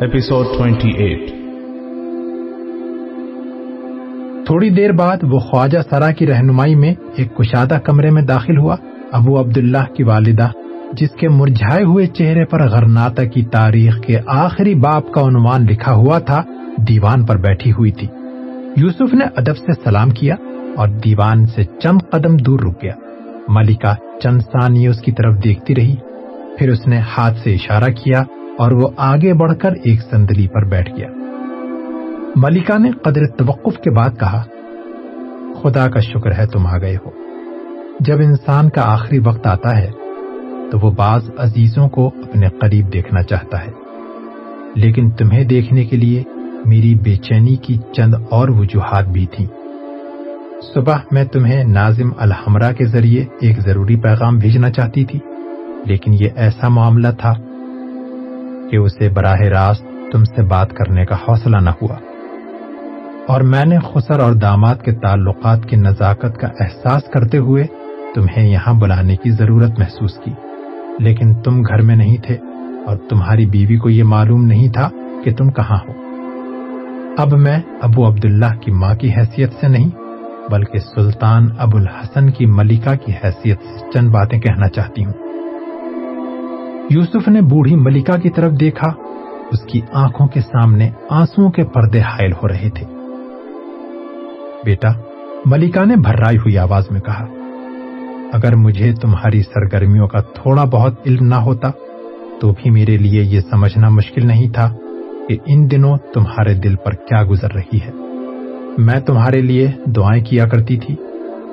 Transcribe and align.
الإسلام 0.00 0.62
28 0.62 1.42
تھوڑی 4.46 4.70
دیر 4.70 4.92
بعد 4.92 5.16
وہ 5.22 5.38
خواجہ 5.38 5.78
سرا 5.90 6.10
کی 6.10 6.26
رہنمائی 6.26 6.74
میں 6.74 6.94
ایک 7.16 7.36
کشادہ 7.36 7.78
کمرے 7.84 8.10
میں 8.10 8.22
داخل 8.22 8.58
ہوا، 8.58 8.76
ابو 9.12 9.40
عبداللہ 9.40 9.94
کی 9.94 10.02
والدہ، 10.02 10.48
جس 10.92 11.10
کے 11.10 11.28
مرجھائے 11.28 11.84
ہوئے 11.84 12.06
چہرے 12.06 12.44
پر 12.44 12.68
غرناتا 12.68 13.24
کی 13.24 13.42
تاریخ 13.42 14.00
کے 14.00 14.18
آخری 14.26 14.74
باپ 14.74 15.12
کا 15.12 15.20
عنوان 15.20 15.64
لکھا 15.64 15.94
ہوا 15.94 16.18
تھا، 16.18 16.42
دیوان 16.76 17.26
پر 17.26 17.36
بیٹھی 17.36 17.72
ہوئی 17.72 17.90
تھی۔ 17.90 18.08
یوسف 18.76 19.14
نے 19.14 19.24
ادب 19.36 19.56
سے 19.56 19.72
سلام 19.84 20.10
کیا۔ 20.10 20.34
اور 20.76 20.88
دیوان 20.88 21.46
سے 21.46 21.64
چند 21.64 21.98
قدم 22.10 22.36
دور 22.36 22.60
رک 22.60 22.82
گیا۔ 22.82 22.94
ملکہ 23.48 24.20
چند 24.20 24.40
ثانیے 24.40 24.88
اس 24.88 25.00
کی 25.00 25.12
طرف 25.12 25.34
دیکھتی 25.44 25.74
رہی، 25.74 25.96
پھر 26.58 26.70
اس 26.70 26.86
نے 26.86 26.98
ہاتھ 26.98 27.38
سے 27.38 27.54
اشارہ 27.54 27.90
کیا 27.90 28.22
اور 28.58 28.72
وہ 28.72 28.88
آگے 28.96 29.34
بڑھ 29.34 29.52
کر 29.58 29.72
ایک 29.84 30.00
سندلی 30.00 30.48
پر 30.48 30.64
بیٹھ 30.64 30.96
گیا۔ 30.96 31.08
ملکہ 32.36 32.78
نے 32.78 32.90
قدر 32.90 33.26
توقف 33.26 33.78
کے 33.78 33.90
بعد 33.90 34.10
کہا، 34.20 34.42
خدا 35.62 35.88
کا 35.88 36.00
شکر 36.00 36.32
ہے 36.38 36.46
تم 36.46 36.66
آ 36.66 36.78
گئے 36.78 36.96
ہو۔ 36.96 37.10
جب 38.00 38.16
انسان 38.18 38.70
کا 38.70 38.92
آخری 38.92 39.18
وقت 39.18 39.46
آتا 39.46 39.78
ہے، 39.78 39.90
تو 40.70 40.78
وہ 40.82 40.90
بعض 40.90 41.30
عزیزوں 41.38 41.88
کو 41.88 42.06
اپنے 42.06 42.48
قریب 42.48 42.92
دیکھنا 42.92 43.22
چاہتا 43.22 43.66
ہے۔ 43.66 43.70
لیکن 44.74 45.10
تمہیں 45.10 45.44
دیکھنے 45.44 45.84
کے 45.84 45.96
لیے 45.96 46.22
میری 46.64 46.94
بے 46.94 47.16
چینی 47.16 47.56
کی 47.56 47.78
چند 47.92 48.14
اور 48.30 48.48
وجوہات 48.48 49.08
بھی 49.08 49.26
تھیں۔ 49.26 49.61
صبح 50.74 50.96
میں 51.10 51.24
تمہیں 51.24 51.64
ناظم 51.64 52.10
الحمرہ 52.16 52.72
کے 52.72 52.84
ذریعے 52.84 53.24
ایک 53.40 53.60
ضروری 53.60 53.96
پیغام 53.96 54.38
بھیجنا 54.38 54.70
چاہتی 54.70 55.04
تھی، 55.04 55.18
لیکن 55.84 56.14
یہ 56.14 56.28
ایسا 56.36 56.68
معاملہ 56.68 57.08
تھا 57.18 57.32
کہ 58.70 58.76
اسے 58.76 59.08
براہ 59.08 59.40
راست 59.40 59.86
تم 60.12 60.24
سے 60.24 60.42
بات 60.42 60.72
کرنے 60.72 61.04
کا 61.04 61.14
حوصلہ 61.14 61.56
نہ 61.56 61.70
ہوا۔ 61.70 61.96
اور 63.28 63.40
میں 63.40 63.64
نے 63.64 63.78
خسر 63.78 64.20
اور 64.20 64.32
داماد 64.32 64.74
کے 64.84 64.92
تعلقات 64.92 65.66
کی 65.66 65.76
نزاکت 65.76 66.38
کا 66.40 66.48
احساس 66.60 67.02
کرتے 67.12 67.38
ہوئے 67.38 67.64
تمہیں 68.14 68.48
یہاں 68.48 68.74
بلانے 68.74 69.16
کی 69.16 69.30
ضرورت 69.30 69.78
محسوس 69.78 70.14
کی۔ 70.24 70.30
لیکن 70.98 71.34
تم 71.34 71.60
گھر 71.60 71.82
میں 71.82 71.96
نہیں 71.96 72.16
تھے 72.16 72.36
اور 72.86 72.96
تمہاری 72.96 73.46
بیوی 73.46 73.76
کو 73.76 73.90
یہ 73.90 74.04
معلوم 74.04 74.44
نہیں 74.44 74.68
تھا 74.68 74.88
کہ 75.24 75.34
تم 75.34 75.50
کہاں 75.50 75.78
ہو۔ 75.88 75.92
اب 77.18 77.32
میں 77.32 77.60
ابو 77.82 78.08
عبداللہ 78.08 78.54
کی 78.60 78.70
ماں 78.70 78.94
کی 78.94 79.10
حیثیت 79.10 79.50
سے 79.60 79.68
نہیں 79.68 80.01
بلکہ 80.50 80.78
سلطان 80.78 81.48
ابو 81.58 81.78
الحسن 81.78 82.30
کی 82.30 82.46
ملکہ 82.46 82.94
کی 83.06 83.12
حیثیت 83.12 83.58
سے 83.62 83.90
چند 83.94 84.08
باتیں 84.10 84.40
کہنا 84.40 84.68
چاہتی 84.68 85.04
ہوں۔ 85.04 85.12
یوسف 86.90 87.28
نے 87.28 87.40
بوڑھی 87.40 87.76
ملکہ 87.76 88.20
کی 88.20 88.30
طرف 88.30 88.52
دیکھا، 88.60 88.88
اس 89.52 89.60
کی 89.60 89.80
آنکھوں 89.92 90.26
کے 90.26 90.40
سامنے 90.40 90.90
آنسو 91.10 91.50
کے 91.50 91.64
پردے 91.64 92.00
حائل 92.00 92.32
ہو 92.32 92.48
رہے 92.48 92.68
تھے۔ 92.70 92.86
بیٹا، 94.64 94.88
ملکہ 95.46 95.84
نے 95.84 95.96
بھرائی 95.96 96.36
ہوئی 96.36 96.58
آواز 96.58 96.90
میں 96.90 97.00
کہا، 97.00 97.26
اگر 98.32 98.54
مجھے 98.54 98.94
تمہاری 98.94 99.42
سرگرمیوں 99.42 100.08
کا 100.08 100.20
تھوڑا 100.20 100.64
بہت 100.64 100.94
علم 101.06 101.26
نہ 101.26 101.34
ہوتا، 101.34 101.70
تو 102.40 102.52
بھی 102.52 102.70
میرے 102.70 102.96
لیے 102.96 103.22
یہ 103.22 103.40
سمجھنا 103.40 103.88
مشکل 103.88 104.26
نہیں 104.26 104.50
تھا 104.50 104.76
کہ 105.28 105.36
ان 105.46 105.70
دنوں 105.70 105.96
تمہارے 106.14 106.54
دل 106.54 106.76
پر 106.76 106.92
کیا 106.92 107.24
گزر 107.24 107.52
رہی 107.52 107.76
ہے۔ 107.76 108.11
میں 108.78 109.00
تمہارے 109.00 109.40
لیے 109.40 109.70
دعائیں 109.86 110.24
کیا 110.24 110.48
کرتی 110.48 110.76
تھی، 110.76 110.94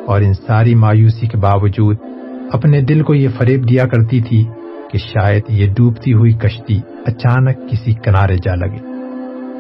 اور 0.06 0.22
ان 0.22 0.34
ساری 0.34 0.76
مایوسی 0.76 1.28
کے 1.28 1.38
باوجود 1.38 1.98
اپنے 2.54 2.82
دل 2.82 3.04
کو 3.04 3.16
یہ 3.16 3.28
فریب 3.38 3.70
دیا 3.70 3.88
کرتی 3.88 4.22
تھی 4.22 4.46
کہ 4.92 4.98
شاید 4.98 5.44
یہ 5.50 5.74
ڈوبتی 5.74 6.14
ہوئی 6.14 6.34
کشتی 6.34 6.80
اچانک 7.06 7.70
کسی 7.70 7.94
کنارے 7.94 8.36
جا 8.36 8.56
لگے۔ 8.56 8.78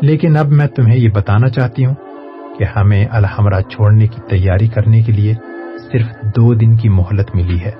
لیکن 0.01 0.37
اب 0.37 0.47
میں 0.47 0.67
تمہیں 0.67 0.97
یہ 0.97 1.09
بتانا 1.09 1.49
چاہتی 1.49 1.85
ہوں 1.85 1.95
کہ 2.59 2.65
ہمیں 2.75 3.05
الحمرہ 3.11 3.61
چھوڑنے 3.61 4.07
کی 4.07 4.21
تیاری 4.29 4.67
کرنے 4.67 5.01
کے 5.03 5.11
لیے 5.11 5.33
صرف 5.91 6.07
دو 6.35 6.53
دن 6.53 6.75
کی 6.75 6.89
مہلت 6.89 7.35
ملی 7.35 7.59
ہے۔ 7.59 7.71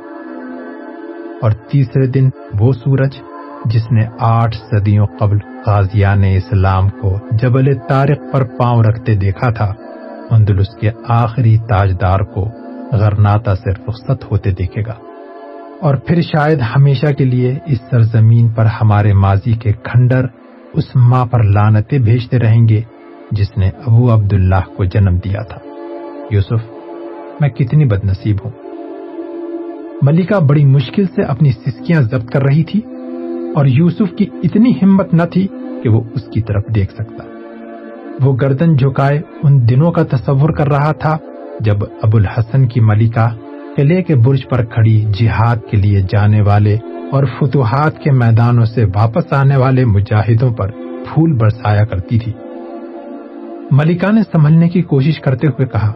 اور 1.42 1.52
تیسرے 1.52 2.08
دن 2.08 2.30
وہ 2.60 2.72
سورج 2.74 3.22
جس 3.66 3.92
نے 3.92 4.06
آٹھ 4.20 4.56
صدیوں 4.56 5.06
قبل 5.20 5.38
غازیان 5.68 6.24
اسلام 6.24 6.90
کو 6.90 7.18
جبل 7.32 7.74
طارق 7.90 8.18
پر 8.32 8.44
پاؤں 8.44 8.84
رکھتے 8.84 9.16
دیکھا 9.16 9.50
تھا، 9.50 9.74
اندلس 10.30 10.68
کے 10.82 10.90
آخری 11.08 11.58
تاجدار 11.58 12.20
کو 12.20 12.48
غرناتا 12.92 13.56
سے 13.56 13.72
رخصت 13.72 14.32
ہوتے 14.32 14.52
دیکھے 14.52 14.82
گا۔ 14.86 14.94
اور 15.82 15.96
پھر 15.96 16.22
شاید 16.22 16.60
ہمیشہ 16.76 17.06
کے 17.14 17.26
لیے 17.26 17.56
اس 17.66 17.78
سرزمین 17.90 18.50
پر 18.50 18.66
ہمارے 18.66 19.14
ماضی 19.14 19.54
کے 19.54 19.72
کھنڈر 19.72 20.26
اس 20.74 20.96
ماں 20.96 21.26
پر 21.26 21.44
لانتیں 21.44 22.00
بھیجتے 22.00 22.40
رہیں 22.40 22.68
گے 22.68 22.82
جس 23.32 23.58
نے 23.58 23.70
ابو 23.86 24.14
عبداللہ 24.14 24.76
کو 24.78 24.84
جنم 24.84 25.18
دیا 25.18 25.42
تھا۔ 25.42 25.60
یوسف، 26.32 26.64
میں 27.40 27.50
کتنی 27.50 27.86
بد 27.86 28.06
نصیب 28.06 28.38
ہوں۔ 28.46 28.52
ملکہ 30.02 30.40
بڑی 30.40 30.66
مشکل 30.66 31.06
سے 31.06 31.22
اپنی 31.24 31.52
سسکیاں 31.52 32.02
ضبط 32.02 32.26
کر 32.26 32.44
رہی 32.44 32.64
تھی۔ 32.64 32.82
اور 33.56 33.66
یوسف 33.66 34.16
کی 34.18 34.26
اتنی 34.44 34.72
ہمت 34.82 35.14
نہ 35.14 35.24
تھی 35.24 35.48
کہ 35.84 35.90
وہ 35.90 36.02
اس 36.14 36.24
کی 36.34 36.42
طرف 36.42 36.64
دیکھ 36.76 36.94
سکتا۔ 36.94 37.24
وہ 38.26 38.36
گردن 38.42 38.76
جھکائے 38.76 39.22
ان 39.44 39.70
دنوں 39.70 39.92
کا 39.92 40.04
تصور 40.04 40.50
کر 40.50 40.68
رہا 40.68 40.92
تھا 40.92 41.18
جب 41.60 41.78
ابو 42.02 42.18
الحسن 42.18 42.68
کی 42.68 42.80
ملکہ 42.80 43.28
قلعے 43.78 44.04
کے 44.04 44.16
برج 44.16 44.48
پر 44.50 44.64
کھڑی 44.64 45.06
جہاد 45.20 45.58
کے 45.72 45.78
لیے 45.78 46.02
جانے 46.02 46.42
والے 46.42 46.78
اور 47.12 47.24
فتوحات 47.24 48.00
کے 48.00 48.12
میدانوں 48.12 48.66
سے 48.66 48.86
واپس 48.86 49.34
آنے 49.34 49.56
والے 49.56 49.86
مجاہدوں 49.86 50.54
پر 50.54 50.72
پھول 51.06 51.34
برسایا 51.34 51.86
کرتی 51.86 52.20
تھی۔ 52.20 52.32
ملکہ 53.72 54.12
نے 54.12 54.22
سنبھلنے 54.32 54.70
کی 54.70 54.82
کوشش 54.82 55.20
کرتے 55.20 55.48
ہوئے 55.48 55.66
کہا، 55.66 55.94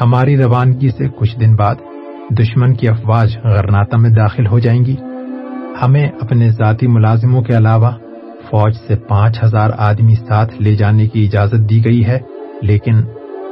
ہماری 0.00 0.36
روانگی 0.36 0.88
سے 0.88 1.08
کچھ 1.16 1.40
دن 1.40 1.56
بعد 1.56 1.74
دشمن 2.30 2.74
کی 2.74 2.88
افواج 2.88 3.38
غرناتا 3.44 3.96
میں 3.96 4.10
داخل 4.10 4.46
ہو 4.46 4.58
جائیں 4.58 4.84
گی۔ 4.84 4.96
ہمیں 5.82 6.08
اپنے 6.20 6.50
ذاتی 6.50 6.86
ملازموں 6.86 7.42
کے 7.42 7.56
علاوہ 7.56 7.90
فوج 8.50 8.74
سے 8.86 8.94
پانچ 8.96 9.42
ہزار 9.44 9.70
آدمی 9.78 10.14
ساتھ 10.14 10.62
لے 10.62 10.74
جانے 10.76 11.06
کی 11.08 11.24
اجازت 11.24 11.70
دی 11.70 11.84
گئی 11.84 12.04
ہے، 12.06 12.18
لیکن 12.62 13.00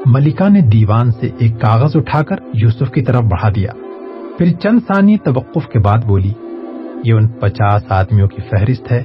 ملکہ 0.07 0.49
نے 0.49 0.61
دیوان 0.61 1.11
سے 1.11 1.29
ایک 1.39 1.61
کاغذ 1.61 1.97
اٹھا 1.97 2.23
کر 2.23 2.37
یوسف 2.55 2.91
کی 2.91 3.03
طرف 3.03 3.23
بڑھا 3.23 3.49
دیا۔ 3.49 3.73
پھر 4.39 4.53
چند 4.63 4.81
ثانی 4.89 5.17
توقف 5.19 5.69
کے 5.69 5.79
بعد 5.79 6.05
بولی، 6.07 6.33
یہ 7.05 7.15
ان 7.15 7.29
پچاس 7.29 7.83
آدمیوں 7.89 8.29
کی 8.29 8.43
فہرست 8.51 8.93
ہے 8.93 9.03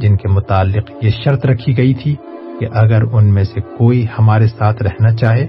جن 0.00 0.16
کے 0.16 0.28
متعلق 0.28 0.90
یہ 1.02 1.10
شرط 1.24 1.46
رکھی 1.46 1.76
گئی 1.76 1.94
تھی 1.94 2.14
کہ 2.60 2.66
اگر 2.72 3.02
ان 3.12 3.26
میں 3.26 3.44
سے 3.44 3.60
کوئی 3.60 4.06
ہمارے 4.18 4.46
ساتھ 4.46 4.82
رہنا 4.82 5.14
چاہے 5.16 5.46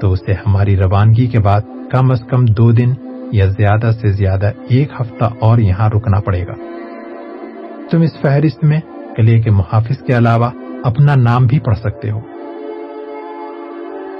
تو 0.00 0.12
اسے 0.12 0.32
ہماری 0.32 0.76
روانگی 0.76 1.26
کے 1.26 1.38
بعد 1.38 1.60
کم 1.90 2.10
از 2.10 2.20
کم 2.30 2.44
دو 2.44 2.70
دن 2.72 2.92
یا 3.32 3.46
زیادہ 3.46 3.90
سے 4.00 4.08
زیادہ 4.08 4.50
ایک 4.68 4.92
ہفتہ 5.00 5.24
اور 5.40 5.58
یہاں 5.58 5.88
رکنا 5.88 6.20
پڑے 6.20 6.46
گا۔ 6.46 6.52
تم 7.90 8.00
اس 8.00 8.20
فہرست 8.20 8.64
میں 8.64 8.80
قلعے 9.16 9.40
کے 9.40 9.50
محافظ 9.50 10.02
کے 10.06 10.18
علاوہ 10.18 10.50
اپنا 10.84 11.14
نام 11.14 11.46
بھی 11.46 11.58
پڑھ 11.58 11.78
سکتے 11.78 12.10
ہو۔ 12.10 12.20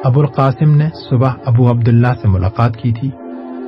ابو 0.05 0.21
القاسم 0.21 0.77
نے 0.77 0.89
صبح 1.11 1.31
ابو 1.45 1.71
عبداللہ 1.71 2.09
سے 2.23 2.29
ملاقات 2.29 2.77
کی 2.77 2.93
تھی 2.93 3.11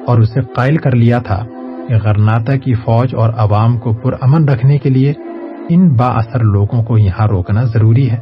اور 0.06 0.20
اسے 0.20 0.40
قائل 0.54 0.76
کر 0.76 0.94
لیا 0.94 1.18
تھا 1.18 1.44
کہ 1.88 1.94
غرناتا 2.04 2.56
کی 2.56 2.74
فوج 2.74 3.14
اور 3.14 3.30
عوام 3.36 3.78
کو 3.78 3.92
پرامن 3.92 4.48
رکھنے 4.48 4.78
کے 4.78 4.90
لیے 4.90 5.12
ان 5.68 5.94
با 5.94 6.06
اثر 6.06 6.44
لوگوں 6.44 6.82
کو 6.82 6.98
یہاں 6.98 7.28
روکنا 7.28 7.62
ضروری 7.62 8.10
ہے۔ 8.10 8.16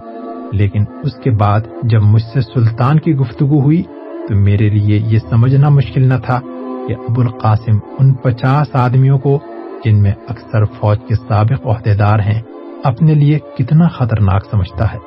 لیکن 0.52 0.84
اس 1.02 1.12
کے 1.14 1.30
بعد 1.30 1.60
جب 1.82 2.02
مجھ 2.02 2.22
سے 2.22 2.40
سلطان 2.40 2.98
کی 2.98 3.14
گفتگو 3.14 3.60
ہوئی 3.60 3.82
تو 4.28 4.34
میرے 4.34 4.68
لیے 4.68 4.98
یہ 4.98 5.18
سمجھنا 5.30 5.68
مشکل 5.68 6.08
نہ 6.08 6.14
تھا 6.26 6.40
کہ 6.88 6.94
ابو 7.08 7.20
القاسم 7.20 7.78
ان 7.98 8.12
پچاس 8.12 8.66
آدمیوں 8.72 9.18
کو، 9.18 9.38
جن 9.84 10.02
میں 10.02 10.12
اکثر 10.28 10.64
فوج 10.64 10.98
کے 11.08 11.14
سابق 11.14 11.66
عہدیدار 11.66 12.18
ہیں، 12.18 12.42
اپنے 12.84 13.14
لیے 13.14 13.38
کتنا 13.58 13.88
خطرناک 13.88 14.44
سمجھتا 14.50 14.92
ہے۔ 14.92 14.98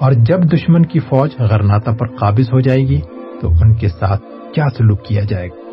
اور 0.00 0.12
جب 0.12 0.42
دشمن 0.42 0.86
کی 0.86 0.98
فوج 0.98 1.30
غرناتا 1.38 1.92
پر 1.92 2.06
قابض 2.06 2.52
ہو 2.52 2.60
جائے 2.60 2.82
گی، 2.82 3.00
تو 3.40 3.50
ان 3.50 3.74
کے 3.74 3.88
ساتھ 3.88 4.22
کیا 4.54 4.64
سلوک 4.78 5.02
کیا 5.02 5.22
جائے 5.22 5.48
گا؟ 5.48 5.68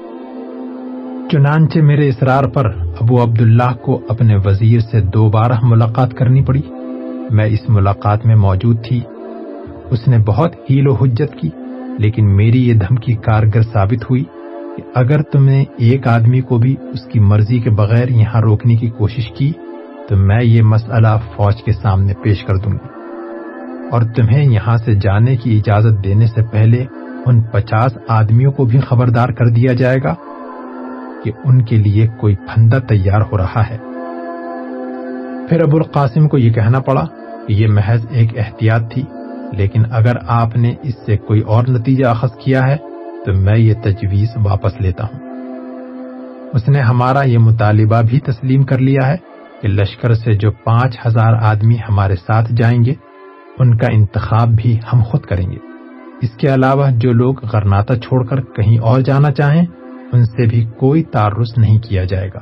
چنانچہ 1.31 1.80
میرے 1.80 2.10
اصرار 2.10 2.44
پر 2.44 2.66
ابو 3.01 3.24
عبداللہ 3.24 3.74
کو 3.81 4.01
اپنے 4.10 4.36
وزیر 4.46 4.80
سے 4.80 5.01
دوبارہ 5.01 5.54
ملاقات 5.63 6.13
کرنی 6.13 6.44
پڑی۔ 6.44 6.62
میں 7.30 7.46
اس 7.46 7.69
ملاقات 7.69 8.25
میں 8.25 8.36
موجود 8.36 8.78
تھی۔ 8.84 9.01
اس 9.90 10.08
نے 10.08 10.18
بہت 10.18 10.56
ہیل 10.69 10.88
و 10.88 10.94
حجت 10.94 11.36
کی، 11.42 11.50
لیکن 12.00 12.36
میری 12.36 12.69
یہ 12.69 12.74
دھمکی 12.74 13.13
کارگر 13.13 13.62
ثابت 13.62 14.04
ہوئی۔ 14.04 14.24
کہ 14.77 14.83
اگر 14.95 15.22
تم 15.22 15.45
نے 15.45 15.63
ایک 15.77 16.07
آدمی 16.07 16.42
کو 16.42 16.57
بھی 16.57 16.75
اس 16.94 17.06
کی 17.06 17.19
مرضی 17.19 17.60
کے 17.60 17.69
بغیر 17.69 18.10
یہاں 18.10 18.42
روکنے 18.42 18.75
کی 18.75 18.89
کوشش 18.89 19.31
کی، 19.31 19.51
تو 20.10 20.16
میں 20.16 20.44
یہ 20.44 20.62
مسئلہ 20.62 21.18
فوج 21.36 21.63
کے 21.63 21.72
سامنے 21.72 22.13
پیش 22.24 22.44
کر 22.44 22.56
دوں 22.56 22.72
گی 22.72 22.94
اور 23.92 24.01
تمہیں 24.01 24.44
یہاں 24.44 24.77
سے 24.77 24.95
جانے 24.95 25.36
کی 25.36 25.57
اجازت 25.57 26.04
دینے 26.04 26.27
سے 26.27 26.42
پہلے 26.51 26.86
ان 27.25 27.42
پچاس 27.42 27.98
آدمیوں 28.07 28.51
کو 28.51 28.66
بھی 28.66 28.80
خبردار 28.80 29.30
کر 29.30 29.45
دیا 29.45 29.74
جائے 29.74 29.98
گا 30.04 30.13
کہ 31.24 31.31
ان 31.44 31.62
کے 31.62 31.77
لیے 31.77 32.07
کوئی 32.07 32.36
پھندا 32.36 32.80
تیار 32.80 33.22
ہو 33.22 33.38
رہا 33.38 33.63
ہے۔ 33.69 33.77
پھر 35.50 35.62
ابو 35.62 35.77
القاسم 35.77 36.27
کو 36.27 36.38
یہ 36.38 36.51
کہنا 36.54 36.80
پڑا 36.80 37.06
کہ 37.48 37.54
یہ 37.54 37.68
محض 37.68 38.06
ایک 38.10 38.38
احتیاط 38.38 38.94
تھی، 38.94 39.04
لیکن 39.51 39.83
اگر 39.92 40.16
آپ 40.27 40.57
نے 40.57 40.74
اس 40.83 40.94
سے 41.06 41.18
کوئی 41.18 41.42
اور 41.42 41.63
نتیجہ 41.68 42.06
اخذ 42.06 42.38
کیا 42.44 42.68
ہے 42.68 42.77
تو 43.25 43.33
میں 43.33 43.57
یہ 43.57 43.74
تجویز 43.74 44.30
واپس 44.44 44.81
لیتا 44.81 45.04
ہوں۔ 45.04 45.19
اس 46.54 46.69
نے 46.69 46.80
ہمارا 46.80 47.22
یہ 47.22 47.38
مطالبہ 47.38 48.01
بھی 48.01 48.19
تسلیم 48.19 48.63
کر 48.63 48.80
لیا 48.80 49.07
ہے 49.07 49.18
کہ 49.62 49.68
لشکر 49.68 50.13
سے 50.13 50.33
جو 50.33 50.51
پانچ 50.51 50.98
ہزار 51.06 51.33
آدمی 51.42 51.75
ہمارے 51.89 52.16
ساتھ 52.16 52.54
جائیں 52.54 52.86
گے، 52.86 52.94
ان 53.60 53.77
کا 53.77 53.88
انتخاب 53.92 54.50
بھی 54.50 54.77
ہم 54.94 55.04
خود 55.04 55.22
کریں 55.22 55.51
گے۔ 55.51 55.57
اس 56.22 56.30
کے 56.30 56.54
علاوہ 56.54 56.89
جو 56.89 57.12
لوگ 57.12 57.36
غرناتا 57.54 57.95
چھوڑ 57.95 58.25
کر 58.25 58.42
کہیں 58.42 58.77
اور 58.77 59.01
جانا 59.01 59.31
چاہیں، 59.31 59.66
ان 60.13 60.25
سے 60.25 60.48
بھی 60.48 60.66
کوئی 60.66 61.04
تعرض 61.04 61.54
نہیں 61.57 61.80
کیا 61.80 62.04
جائے 62.04 62.30
گا۔ 62.33 62.39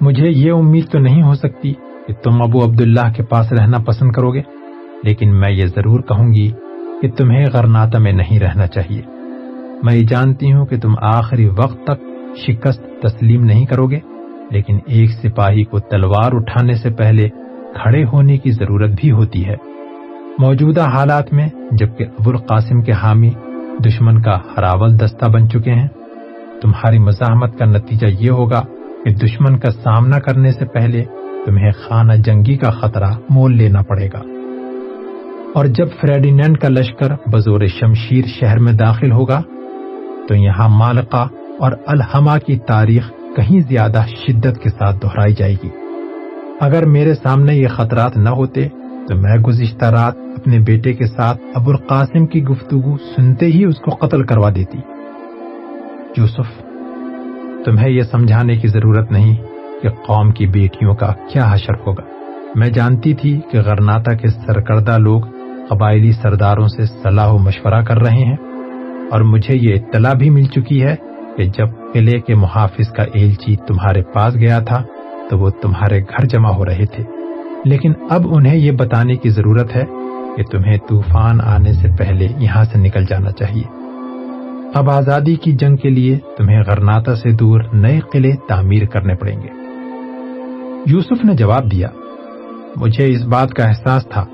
مجھے 0.00 0.28
یہ 0.28 0.52
امید 0.52 0.88
تو 0.88 0.98
نہیں 0.98 1.22
ہو 1.22 1.34
سکتی 1.34 1.72
کہ 2.06 2.12
تم 2.14 2.42
ابو 2.42 2.64
عبداللہ 2.64 3.12
کے 3.16 3.22
پاس 3.22 3.52
رہنا 3.52 3.78
پسند 3.78 4.12
کرو 4.12 4.32
گے، 4.32 4.42
لیکن 5.02 5.40
میں 5.40 5.50
یہ 5.50 5.66
ضرور 5.66 6.00
کہوں 6.00 6.34
گی 6.34 6.50
کہ 7.02 7.10
تمہیں 7.10 7.46
غرناتا 7.52 7.98
میں 7.98 8.12
نہیں 8.12 8.40
رہنا 8.40 8.66
چاہیے۔ 8.66 9.02
میں 9.82 9.94
یہ 9.94 10.06
جانتی 10.06 10.52
ہوں 10.52 10.66
کہ 10.66 10.80
تم 10.80 10.94
آخری 11.02 11.48
وقت 11.48 11.84
تک 11.84 12.04
شکست 12.36 13.02
تسلیم 13.02 13.44
نہیں 13.44 13.66
کرو 13.66 13.86
گے، 13.86 13.98
لیکن 14.50 14.78
ایک 14.86 15.10
سپاہی 15.10 15.64
کو 15.64 15.78
تلوار 15.78 16.30
اٹھانے 16.32 16.74
سے 16.74 16.90
پہلے 16.90 17.28
کھڑے 17.74 18.04
ہونے 18.04 18.38
کی 18.38 18.50
ضرورت 18.50 18.90
بھی 18.90 19.10
ہوتی 19.10 19.46
ہے۔ 19.46 19.54
موجودہ 20.38 20.80
حالات 20.80 21.32
میں، 21.32 21.48
جبکہ 21.70 22.04
ابو 22.18 22.30
القاسم 22.30 22.82
کے 22.82 22.92
حامی 22.92 23.30
دشمن 23.86 24.22
کا 24.22 24.36
ہراول 24.36 25.00
دستہ 25.00 25.26
بن 25.26 25.48
چکے 25.48 25.72
ہیں، 25.72 25.88
تمہاری 26.62 26.98
مزاحمت 26.98 27.58
کا 27.58 27.64
نتیجہ 27.64 28.06
یہ 28.06 28.30
ہوگا 28.30 28.62
کہ 29.04 29.10
دشمن 29.10 29.58
کا 29.58 29.70
سامنا 29.70 30.18
کرنے 30.18 30.52
سے 30.52 30.66
پہلے 30.66 31.04
تمہیں 31.46 31.70
خانہ 31.70 32.12
جنگی 32.12 32.56
کا 32.56 32.70
خطرہ 32.70 33.10
مول 33.30 33.56
لینا 33.56 33.82
پڑے 33.82 34.08
گا۔ 34.12 34.22
اور 35.54 35.64
جب 35.64 35.86
فریڈینڈ 36.00 36.58
کا 36.58 36.68
لشکر 36.68 37.12
بزور 37.26 37.60
شمشیر 37.66 38.24
شہر 38.26 38.58
میں 38.58 38.72
داخل 38.72 39.12
ہوگا، 39.12 39.42
تو 40.28 40.34
یہاں 40.34 40.68
مالکا 40.68 41.22
اور 41.58 41.72
الحما 41.86 42.38
کی 42.38 42.58
تاریخ 42.58 43.10
کہیں 43.36 43.60
زیادہ 43.60 44.02
شدت 44.26 44.62
کے 44.62 44.68
ساتھ 44.68 44.96
دہرائی 45.02 45.34
جائے 45.34 45.54
گی۔ 45.62 45.68
اگر 46.60 46.86
میرے 46.86 47.14
سامنے 47.14 47.54
یہ 47.54 47.68
خطرات 47.68 48.16
نہ 48.16 48.28
ہوتے، 48.28 48.68
تو 49.08 49.14
میں 49.14 49.36
گزشتہ 49.36 49.84
رات 49.84 50.14
اپنے 50.36 50.58
بیٹے 50.58 50.92
کے 50.92 51.06
ساتھ 51.06 51.38
ابو 51.54 51.70
القاسم 51.70 52.26
کی 52.26 52.44
گفتگو 52.44 52.96
سنتے 52.96 53.46
ہی 53.46 53.64
اس 53.64 53.78
کو 53.78 53.90
قتل 53.90 54.22
کروا 54.22 54.50
دیتی۔ 54.54 54.78
یوسف، 56.16 56.62
تمہیں 57.64 57.88
یہ 57.88 58.02
سمجھانے 58.02 58.56
کی 58.56 58.68
ضرورت 58.68 59.12
نہیں 59.12 59.36
کہ 59.82 59.88
قوم 59.88 60.32
کی 60.32 60.46
بیٹیوں 60.46 60.94
کا 60.94 61.12
کیا 61.32 61.50
حشر 61.52 61.74
ہوگا۔ 61.86 62.02
میں 62.54 62.68
جانتی 62.68 63.14
تھی 63.14 63.40
کہ 63.50 63.60
غرناتا 63.60 64.14
کے 64.14 64.28
سرکردہ 64.28 64.98
لوگ 64.98 65.20
قبائلی 65.70 66.12
سرداروں 66.12 66.68
سے 66.68 66.84
صلاح 66.84 67.26
و 67.26 67.38
مشورہ 67.38 67.82
کر 67.82 67.98
رہے 67.98 68.24
ہیں 68.24 68.36
اور 69.10 69.20
مجھے 69.20 69.56
یہ 69.56 69.74
اطلاع 69.74 70.12
بھی 70.12 70.30
مل 70.30 70.44
چکی 70.44 70.82
ہے 70.82 70.96
کہ 71.36 71.44
جب 71.44 71.68
قلعے 71.92 72.20
کے 72.20 72.34
محافظ 72.34 72.88
کا 72.88 73.04
ایلچی 73.14 73.56
تمہارے 73.56 74.02
پاس 74.02 74.34
گیا 74.34 74.58
تھا 74.58 74.82
تو 75.30 75.38
وہ 75.38 75.50
تمہارے 75.50 76.02
گھر 76.02 76.26
جمع 76.26 76.48
ہو 76.48 76.64
رہے 76.64 76.86
تھے۔ 76.86 77.04
لیکن 77.64 77.92
اب 78.10 78.34
انہیں 78.34 78.56
یہ 78.56 78.70
بتانے 78.70 79.16
کی 79.16 79.28
ضرورت 79.28 79.76
ہے 79.76 79.84
کہ 80.36 80.42
تمہیں 80.42 80.76
طوفان 80.88 81.40
آنے 81.40 81.72
سے 81.72 81.88
پہلے 81.98 82.28
یہاں 82.38 82.64
سے 82.64 82.78
نکل 82.78 83.04
جانا 83.04 83.30
چاہیے۔ 83.30 83.64
اب 84.74 84.90
آزادی 84.90 85.34
کی 85.34 85.52
جنگ 85.52 85.76
کے 85.76 85.90
لیے 85.90 86.18
تمہیں 86.38 86.62
غرناتا 86.66 87.16
سے 87.16 87.30
دور 87.30 87.60
نئے 87.72 88.00
قلعے 88.12 88.32
تعمیر 88.48 88.84
کرنے 88.84 89.14
پڑیں 89.14 89.42
گے۔ 89.42 89.48
یوسف 90.86 91.24
نے 91.24 91.34
جواب 91.34 91.72
دیا، 91.72 91.88
مجھے 92.76 93.06
اس 93.12 93.24
بات 93.24 93.50
کا 93.50 93.64
احساس 93.64 94.08
تھا 94.08 94.24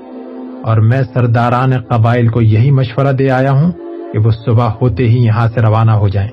اور 0.67 0.77
میں 0.77 1.01
سرداران 1.13 1.71
قبائل 1.89 2.27
کو 2.27 2.41
یہی 2.41 2.71
مشورہ 2.71 3.11
دے 3.11 3.31
آیا 3.31 3.51
ہوں 3.51 3.71
کہ 4.13 4.19
وہ 4.19 4.31
صبح 4.45 4.69
ہوتے 4.81 5.07
ہی 5.07 5.23
یہاں 5.23 5.47
سے 5.47 5.61
روانہ 5.61 5.91
ہو 5.91 6.07
جائیں۔ 6.07 6.29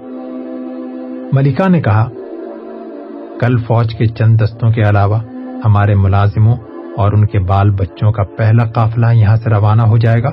ملکہ 1.33 1.69
نے 1.69 1.83
کہا، 1.83 2.09
کل 3.41 3.57
فوج 3.57 3.95
کے 3.95 4.07
چند 4.07 4.41
دستوں 4.41 4.71
کے 4.71 4.83
علاوہ 4.83 5.19
ہمارے 5.65 5.95
ملازموں 5.95 6.57
اور 6.97 7.13
ان 7.13 7.27
کے 7.27 7.39
بال 7.39 7.71
بچوں 7.71 8.13
کا 8.13 8.23
پہلا 8.23 8.65
قافلہ 8.65 9.07
یہاں 9.13 9.37
سے 9.37 9.51
روانہ 9.51 9.83
ہو 9.83 9.97
جائے 9.97 10.23
گا 10.23 10.31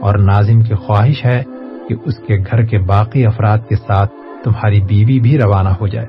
اور 0.00 0.18
ناظم 0.18 0.60
کی 0.60 0.74
خواہش 0.74 1.24
ہے 1.24 1.42
کہ 1.88 1.94
اس 2.04 2.14
کے 2.16 2.38
گھر 2.50 2.62
کے 2.62 2.78
باقی 2.78 3.26
افراد 3.26 3.58
کے 3.68 3.76
ساتھ 3.76 4.12
تمہاری 4.44 4.80
بیوی 4.80 5.20
بھی 5.20 5.38
روانہ 5.38 5.68
ہو 5.68 5.86
جائے۔ 5.86 6.06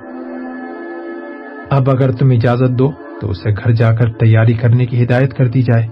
اب 1.69 1.89
اگر 1.89 2.11
تم 2.11 2.29
اجازت 2.29 2.69
دو 2.69 2.91
تو 3.21 3.29
اسے 3.29 3.49
گھر 3.51 3.71
جا 3.71 3.91
کر 3.91 4.11
تیاری 4.11 4.53
کرنے 4.53 4.85
کی 4.85 5.03
ہدایت 5.03 5.33
کر 5.33 5.47
دی 5.47 5.61
جائے۔ 5.61 5.87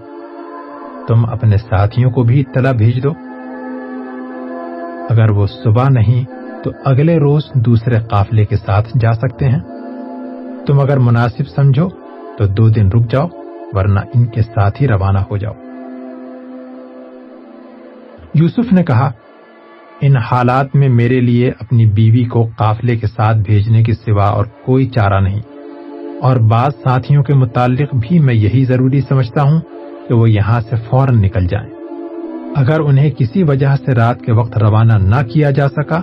تم 1.07 1.25
اپنے 1.25 1.57
ساتھیوں 1.57 2.11
کو 2.11 2.23
بھی 2.23 2.39
اطلاع 2.39 2.71
بھیج 2.71 3.03
دو۔ 3.03 3.09
اگر 5.09 5.29
وہ 5.29 5.47
صبح 5.47 5.89
نہیں، 5.89 6.25
تو 6.63 6.71
اگلے 6.85 7.19
روز 7.19 7.41
دوسرے 7.55 7.99
قافلے 7.99 8.45
کے 8.45 8.55
ساتھ 8.55 8.97
جا 8.99 9.13
سکتے 9.13 9.45
ہیں۔ 9.45 9.59
تم 10.67 10.79
اگر 10.79 10.99
مناسب 10.99 11.47
سمجھو، 11.47 11.89
تو 12.37 12.45
دو 12.47 12.69
دن 12.69 12.87
رک 12.87 13.11
جاؤ، 13.11 13.27
ورنہ 13.73 13.99
ان 14.13 14.25
کے 14.25 14.41
ساتھ 14.41 14.81
ہی 14.81 14.87
روانہ 14.87 15.17
ہو 15.17 15.37
جاؤ۔ 15.37 15.53
یوسف 18.33 18.73
نے 18.73 18.83
کہا، 18.83 19.11
ان 20.01 20.17
حالات 20.17 20.75
میں 20.75 20.89
میرے 20.89 21.21
لیے 21.21 21.51
اپنی 21.59 21.85
بیوی 21.85 22.25
کو 22.25 22.49
قافلے 22.57 22.95
کے 22.95 23.07
ساتھ 23.07 23.37
بھیجنے 23.37 23.83
کے 23.83 23.93
سوا 23.93 24.25
اور 24.25 24.45
کوئی 24.65 24.85
چارہ 24.85 25.21
نہیں۔ 25.21 25.41
اور 26.21 26.35
بعض 26.35 26.71
ساتھیوں 26.83 27.23
کے 27.23 27.33
متعلق 27.33 27.95
بھی 27.95 28.19
میں 28.19 28.33
یہی 28.33 28.65
ضروری 28.65 29.01
سمجھتا 29.01 29.41
ہوں۔ 29.41 29.59
کہ 30.07 30.13
وہ 30.13 30.29
یہاں 30.29 30.61
سے 30.61 30.75
فوراً 30.89 31.21
نکل 31.21 31.47
جائیں۔ 31.47 31.69
اگر 32.55 32.79
انہیں 32.79 33.11
کسی 33.11 33.43
وجہ 33.43 33.75
سے 33.85 33.91
رات 33.91 34.21
کے 34.21 34.31
وقت 34.31 34.57
روانہ 34.57 34.93
نہ 34.93 35.27
کیا 35.33 35.51
جا 35.51 35.69
سکا، 35.69 36.01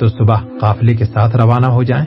تو 0.00 0.08
صبح 0.08 0.36
قافلے 0.60 0.94
کے 0.94 1.04
ساتھ 1.04 1.36
روانہ 1.36 1.66
ہو 1.66 1.82
جائیں۔ 1.82 2.04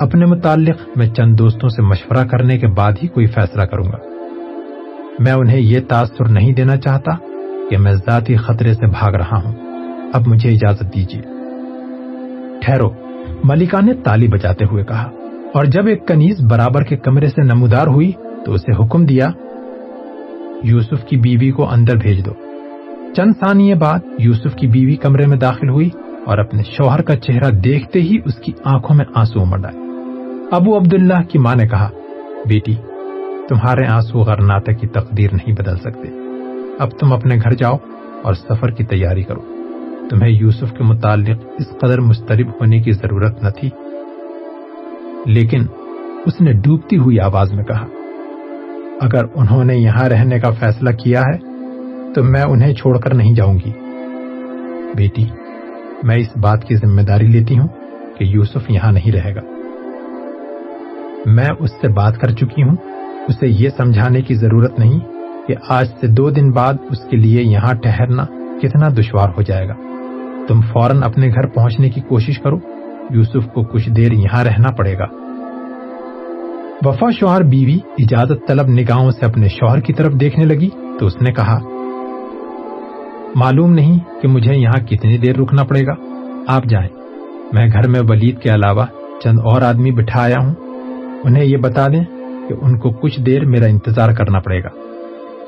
اپنے 0.00 0.26
متعلق 0.26 0.98
میں 0.98 1.06
چند 1.06 1.38
دوستوں 1.38 1.68
سے 1.68 1.82
مشورہ 1.82 2.26
کرنے 2.26 2.58
کے 2.58 2.66
بعد 2.66 2.92
ہی 3.02 3.08
کوئی 3.08 3.26
فیصلہ 3.26 3.62
کروں 3.62 3.84
گا۔ 3.84 3.96
میں 5.18 5.32
انہیں 5.32 5.60
یہ 5.60 5.80
تاثر 5.88 6.28
نہیں 6.28 6.52
دینا 6.52 6.76
چاہتا 6.76 7.10
کہ 7.70 7.76
میں 7.78 7.92
ذاتی 7.92 8.36
خطرے 8.36 8.74
سے 8.74 8.86
بھاگ 8.86 9.12
رہا 9.12 9.36
ہوں۔ 9.36 9.54
اب 10.12 10.28
مجھے 10.28 10.50
اجازت 10.50 10.94
دیجیے۔ 10.94 11.22
ٹھہرو۔ 12.60 12.90
ملکہ 13.44 13.84
نے 13.84 13.94
تالی 13.94 14.28
بجاتے 14.28 14.64
ہوئے 14.64 14.84
کہا، 14.84 15.10
اور 15.54 15.64
جب 15.64 15.86
ایک 15.86 16.08
کنیز 16.08 16.40
برابر 16.40 16.82
کے 16.82 16.96
کمرے 16.96 17.26
سے 17.26 17.42
نمودار 17.42 17.86
ہوئی 17.86 18.12
تو 18.46 18.52
اسے 18.52 18.84
حکم 18.84 19.06
دیا 19.06 19.30
یوسف 20.62 21.04
کی 21.04 21.16
بیوی 21.16 21.50
کو 21.50 21.70
اندر 21.70 21.96
بھیج 21.96 22.26
دو۔ 22.26 22.30
چند 23.14 23.32
ثانیے 23.40 23.74
بعد 23.74 23.98
یوسف 24.18 24.54
کی 24.54 24.66
بیوی 24.66 24.96
کمرے 24.96 25.26
میں 25.26 25.36
داخل 25.36 25.68
ہوئی 25.68 25.88
اور 26.26 26.38
اپنے 26.38 26.62
شوہر 26.62 27.02
کا 27.02 27.16
چہرہ 27.16 27.50
دیکھتے 27.50 28.00
ہی 28.00 28.18
اس 28.24 28.34
کی 28.34 28.52
آنکھوں 28.64 28.96
میں 28.96 29.04
آنسو 29.14 29.40
امڑ 29.40 29.64
آئے۔ 29.64 29.78
ابو 30.50 30.76
عبداللہ 30.76 31.22
کی 31.28 31.38
ماں 31.38 31.54
نے 31.56 31.68
کہا، 31.68 31.88
بیٹی، 32.48 32.74
تمہارے 33.48 33.86
آنسو 33.86 34.18
غرناتا 34.18 34.72
کی 34.72 34.86
تقدیر 34.86 35.28
نہیں 35.32 35.52
بدل 35.52 35.76
سکتے۔ 35.76 36.08
اب 36.78 36.90
تم 36.90 37.12
اپنے 37.12 37.34
گھر 37.34 37.50
جاؤ 37.50 37.76
اور 38.22 38.34
سفر 38.34 38.70
کی 38.70 38.84
تیاری 38.84 39.22
کرو۔ 39.22 39.40
تمہیں 40.10 40.30
یوسف 40.30 40.72
کے 40.72 40.84
متعلق 40.84 41.44
اس 41.58 41.78
قدر 41.80 42.00
مسترب 42.00 42.48
ہونے 42.48 42.80
کی 42.80 42.92
ضرورت 42.92 43.42
نہ 43.42 43.48
تھی۔ 43.48 43.70
لیکن 45.26 45.62
اس 46.26 46.40
نے 46.40 46.52
ڈوبتی 46.52 46.98
ہوئی 46.98 47.20
آواز 47.20 47.52
میں 47.52 47.64
کہا 47.64 47.86
اگر 49.00 49.24
انہوں 49.34 49.64
نے 49.64 49.76
یہاں 49.76 50.08
رہنے 50.08 50.38
کا 50.38 50.50
فیصلہ 50.50 50.90
کیا 50.90 51.20
ہے، 51.20 51.38
تو 52.14 52.22
میں 52.22 52.42
انہیں 52.42 52.74
چھوڑ 52.74 52.98
کر 52.98 53.14
نہیں 53.14 53.34
جاؤں 53.34 53.58
گی۔ 53.64 53.72
بیٹی، 54.94 55.24
میں 56.02 56.16
اس 56.16 56.36
بات 56.36 56.64
کی 56.64 56.76
ذمہ 56.76 57.02
داری 57.02 57.26
لیتی 57.26 57.58
ہوں 57.58 57.68
کہ 58.18 58.24
یوسف 58.24 58.70
یہاں 58.70 58.92
نہیں 58.92 59.12
رہے 59.12 59.34
گا۔ 59.34 59.40
میں 61.26 61.48
اس 61.58 61.70
سے 61.70 61.88
بات 61.88 62.18
کر 62.18 62.30
چکی 62.30 62.62
ہوں۔ 62.62 62.76
اسے 63.28 63.46
یہ 63.48 63.68
سمجھانے 63.76 64.22
کی 64.22 64.34
ضرورت 64.34 64.78
نہیں 64.78 65.00
کہ 65.48 65.54
آج 65.68 65.88
سے 66.00 66.06
دو 66.06 66.30
دن 66.30 66.50
بعد 66.50 66.74
اس 66.90 66.98
کے 67.10 67.16
لیے 67.16 67.42
یہاں 67.42 67.74
ٹھہرنا 67.74 68.24
کتنا 68.62 68.88
دشوار 68.88 69.28
ہو 69.28 69.42
جائے 69.42 69.68
گا۔ 69.68 69.74
تم 70.48 70.60
فوراً 70.60 71.02
اپنے 71.02 71.28
گھر 71.28 71.46
پہنچنے 71.46 71.90
کی 71.90 72.00
کوشش 72.00 72.38
کرو۔ 72.38 72.58
یوسف 73.10 73.52
کو 73.54 73.62
کچھ 73.62 73.90
دیر 73.90 74.12
یہاں 74.12 74.44
رہنا 74.44 74.70
پڑے 74.70 74.98
گا۔ 74.98 75.25
وفا 76.86 77.10
شوہر 77.10 77.42
بیوی 77.42 77.78
اجازت 77.98 78.48
طلب 78.48 78.66
نگاہوں 78.66 79.10
سے 79.10 79.24
اپنے 79.24 79.48
شوہر 79.48 79.80
کی 79.80 79.92
طرف 79.92 80.12
دیکھنے 80.12 80.44
لگی 80.44 80.68
تو 81.00 81.06
اس 81.06 81.22
نے 81.22 81.32
کہا، 81.32 81.58
معلوم 83.34 83.72
نہیں 83.72 83.98
کہ 84.22 84.28
مجھے 84.28 84.54
یہاں 84.54 84.86
کتنی 84.86 85.18
دیر 85.18 85.36
رکنا 85.36 85.64
پڑے 85.64 85.86
گا۔ 85.86 85.92
آپ 86.48 86.64
جائیں۔ 86.64 86.88
میں 87.52 87.66
گھر 87.66 87.88
میں 87.88 88.00
ولید 88.08 88.38
کے 88.38 88.50
علاوہ 88.54 88.86
چند 89.24 89.38
اور 89.38 89.62
آدمی 89.62 89.90
بٹھایا 89.90 90.36
ہوں۔ 90.42 90.54
انہیں 91.24 91.44
یہ 91.44 91.56
بتا 91.56 91.88
دیں 91.88 92.04
کہ 92.48 92.54
ان 92.60 92.78
کو 92.78 92.90
کچھ 92.90 93.20
دیر 93.20 93.44
میرا 93.44 93.66
انتظار 93.66 94.12
کرنا 94.12 94.38
پڑے 94.38 94.62
گا۔ 94.62 94.68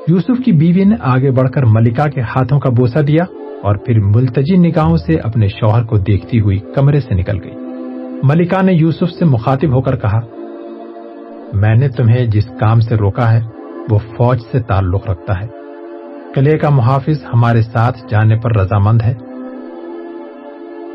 یوسف 0.07 0.43
کی 0.45 0.51
بیوی 0.51 0.83
نے 0.83 0.95
آگے 0.99 1.31
بڑھ 1.31 1.49
کر 1.49 1.65
ملکہ 1.65 2.09
کے 2.09 2.21
ہاتھوں 2.21 2.59
کا 2.59 2.69
بوسا 2.69 2.99
دیا 3.07 3.23
اور 3.63 3.75
پھر 3.75 3.99
ملتجی 3.99 4.57
نگاہوں 4.57 4.97
سے 4.97 5.15
اپنے 5.15 5.47
شوہر 5.47 5.83
کو 5.83 5.97
دیکھتی 5.97 6.39
ہوئی 6.39 6.59
کمرے 6.75 6.99
سے 6.99 7.15
نکل 7.15 7.43
گئی۔ 7.43 7.55
ملکہ 8.23 8.65
نے 8.65 8.73
یوسف 8.73 9.09
سے 9.09 9.25
مخاطب 9.25 9.75
ہو 9.75 9.81
کر 9.81 9.95
کہا 9.95 10.38
میں 11.53 11.75
نے 11.75 11.89
تمہیں 11.89 12.25
جس 12.25 12.45
کام 12.59 12.79
سے 12.79 12.95
روکا 12.95 13.33
ہے، 13.33 13.41
وہ 13.89 13.97
فوج 13.97 14.39
سے 14.51 14.59
تعلق 14.59 15.09
رکھتا 15.09 15.33
ہے۔ 15.41 15.47
قلعے 16.35 16.57
کا 16.57 16.69
محافظ 16.69 17.23
ہمارے 17.33 17.61
ساتھ 17.61 17.97
جانے 18.09 18.35
پر 18.35 18.55
رضامند 18.55 19.01
ہے۔ 19.01 19.13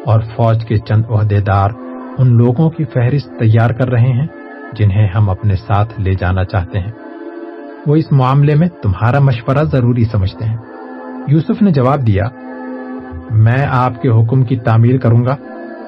اور 0.07 0.21
فوج 0.21 0.65
کے 0.65 0.79
چند 0.79 1.03
عہدے 1.11 1.41
دار 1.41 1.71
ان 2.19 2.37
لوگوں 2.37 2.71
کی 2.71 2.85
فہرست 2.85 3.31
تیار 3.39 3.71
کر 3.71 3.91
رہے 3.91 4.13
ہیں، 4.13 4.27
جنہیں 4.73 5.09
ہم 5.15 5.31
اپنے 5.31 5.57
ساتھ 5.57 6.01
لے 6.01 6.15
جانا 6.15 6.45
چاہتے 6.45 6.79
ہیں۔ 6.79 6.93
وہ 7.87 7.97
اس 7.97 8.13
معاملے 8.13 8.55
میں 8.55 8.69
تمہارا 8.83 9.19
مشورہ 9.19 9.65
ضروری 9.65 10.05
سمجھتے 10.05 10.45
ہیں۔ 10.45 10.57
یوسف 11.29 11.63
نے 11.63 11.71
جواب 11.71 12.07
دیا، 12.07 12.25
میں 13.31 13.67
آپ 13.71 14.03
کے 14.03 14.09
حکم 14.09 14.45
کی 14.45 14.57
تعمیل 14.57 14.99
کروں 14.99 15.25
گا، 15.25 15.37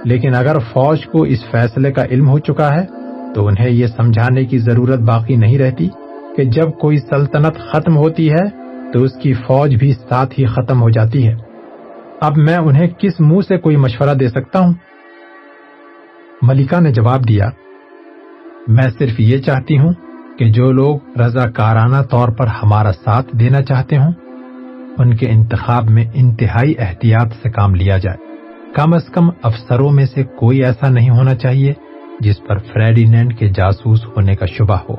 لیکن 0.05 0.35
اگر 0.35 0.59
فوج 0.59 1.07
کو 1.07 1.23
اس 1.23 1.45
فیصلے 1.51 1.93
کا 1.93 2.05
علم 2.05 2.29
ہو 2.29 2.39
چکا 2.39 2.75
ہے 2.75 2.96
تو 3.37 3.47
انہیں 3.47 3.71
یہ 3.71 3.87
سمجھانے 3.87 4.45
کی 4.45 4.59
ضرورت 4.59 5.01
باقی 5.01 5.37
نہیں 5.37 5.59
رہتی 5.59 5.89
کہ 6.37 6.45
جب 6.45 6.71
کوئی 6.81 6.97
سلطنت 6.97 7.59
ختم 7.59 7.97
ہوتی 7.97 8.33
ہے 8.33 8.45
تو 8.93 9.03
اس 9.03 9.13
کی 9.23 9.33
فوج 9.35 9.75
بھی 9.75 9.93
ساتھ 9.93 10.41
ہی 10.41 10.47
ختم 10.47 10.83
ہو 10.83 10.91
جاتی 10.91 11.29
ہے۔ 11.29 11.35
اب 12.21 12.37
میں 12.37 12.57
انہیں 12.57 12.87
کس 12.99 13.21
منہ 13.21 13.41
سے 13.49 13.59
کوئی 13.59 13.77
مشورہ 13.77 14.15
دے 14.15 14.29
سکتا 14.29 14.61
ہوں؟ 14.61 14.73
ملکہ 16.43 16.81
نے 16.81 16.93
جواب 16.93 17.29
دیا، 17.29 17.51
میں 18.69 18.91
صرف 18.99 19.21
یہ 19.21 19.39
چاہتی 19.39 19.79
ہوں 19.79 19.93
کہ 20.39 20.51
جو 20.53 20.73
لوگ 20.73 21.21
رضا 21.21 21.51
کارانہ 21.51 22.03
طور 22.11 22.29
پر 22.29 22.47
ہمارا 22.47 22.93
ساتھ 22.93 23.37
دینا 23.37 23.63
چاہتے 23.63 23.97
ہوں، 23.97 24.13
ان 24.99 25.17
کے 25.17 25.27
انتخاب 25.31 25.91
میں 25.91 26.05
انتہائی 26.15 26.75
احتیاط 26.79 27.33
سے 27.43 27.51
کام 27.51 27.75
لیا 27.75 27.99
جائے۔ 27.99 28.17
کم 28.75 28.95
از 28.95 29.05
کم 29.05 29.31
افسروں 29.43 29.91
میں 29.91 30.07
سے 30.07 30.23
کوئی 30.25 30.65
ایسا 30.65 30.89
نہیں 30.89 31.11
ہونا 31.11 31.35
چاہیے 31.35 31.73
جس 32.21 32.35
پر 32.49 32.59
فریڈینینڈ 32.59 33.39
کے 33.39 33.49
جاسوس 33.49 34.05
ہونے 34.07 34.35
کا 34.35 34.47
شبہ 34.47 34.77
ہو۔ 34.89 34.95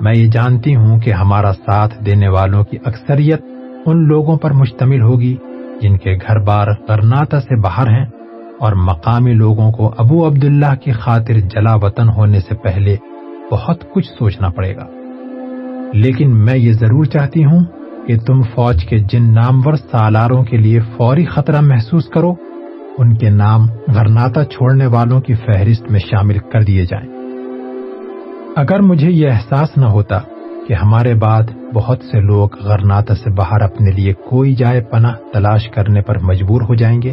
میں 0.00 0.14
یہ 0.16 0.26
جانتی 0.26 0.76
ہوں 0.76 1.00
کہ 1.00 1.12
ہمارا 1.12 1.52
ساتھ 1.52 2.04
دینے 2.06 2.28
والوں 2.28 2.64
کی 2.64 2.76
اکثریت 2.84 3.40
ان 3.86 4.08
لوگوں 4.08 4.36
پر 4.36 4.52
مشتمل 4.52 5.02
ہوگی 5.02 5.36
جن 5.82 5.96
کے 5.96 6.14
گھر 6.14 6.38
بار 6.38 6.66
کرناتا 6.88 7.40
سے 7.40 7.60
باہر 7.60 7.88
ہیں 7.88 8.06
اور 8.60 8.72
مقامی 8.72 9.32
لوگوں 9.32 9.72
کو 9.72 9.94
ابو 9.98 10.26
عبداللہ 10.26 10.74
کی 10.74 10.92
خاطر 10.92 11.34
جلا 11.34 11.74
وطن 11.74 12.08
ہونے 12.08 12.40
سے 12.40 12.54
پہلے 12.54 12.96
بہت 13.50 13.92
کچھ 13.92 14.06
سوچنا 14.18 14.48
پڑے 14.48 14.76
گا۔ 14.76 14.86
لیکن 15.92 16.44
میں 16.44 16.56
یہ 16.56 16.72
ضرور 16.72 17.04
چاہتی 17.04 17.44
ہوں 17.44 17.60
کہ 18.06 18.18
تم 18.18 18.42
فوج 18.42 18.84
کے 18.84 18.98
جن 18.98 19.34
نامور 19.34 19.74
سالاروں 19.74 20.44
کے 20.44 20.56
لیے 20.56 20.80
فوری 20.96 21.24
خطرہ 21.24 21.60
محسوس 21.60 22.08
کرو 22.08 22.34
ان 22.98 23.14
کے 23.14 23.30
نام 23.30 23.66
غرناتا 23.94 24.44
چھوڑنے 24.44 24.86
والوں 24.86 25.20
کی 25.20 25.34
فہرست 25.34 25.90
میں 25.90 26.00
شامل 26.00 26.38
کر 26.38 26.62
دیے 26.62 26.84
جائیں۔ 26.84 27.08
اگر 28.56 28.80
مجھے 28.80 29.10
یہ 29.10 29.30
احساس 29.30 29.76
نہ 29.76 29.84
ہوتا 29.84 30.18
کہ 30.68 30.74
ہمارے 30.74 31.14
بعد 31.14 31.42
بہت 31.74 31.98
سے 32.02 32.20
لوگ 32.20 32.48
غرناتا 32.60 33.14
سے 33.14 33.30
باہر 33.30 33.60
اپنے 33.60 33.90
لیے 33.90 34.12
کوئی 34.12 34.54
جائے 34.54 34.80
پناہ 34.80 35.14
تلاش 35.32 35.68
کرنے 35.68 36.00
پر 36.00 36.18
مجبور 36.22 36.62
ہو 36.62 36.74
جائیں 36.74 37.02
گے، 37.02 37.12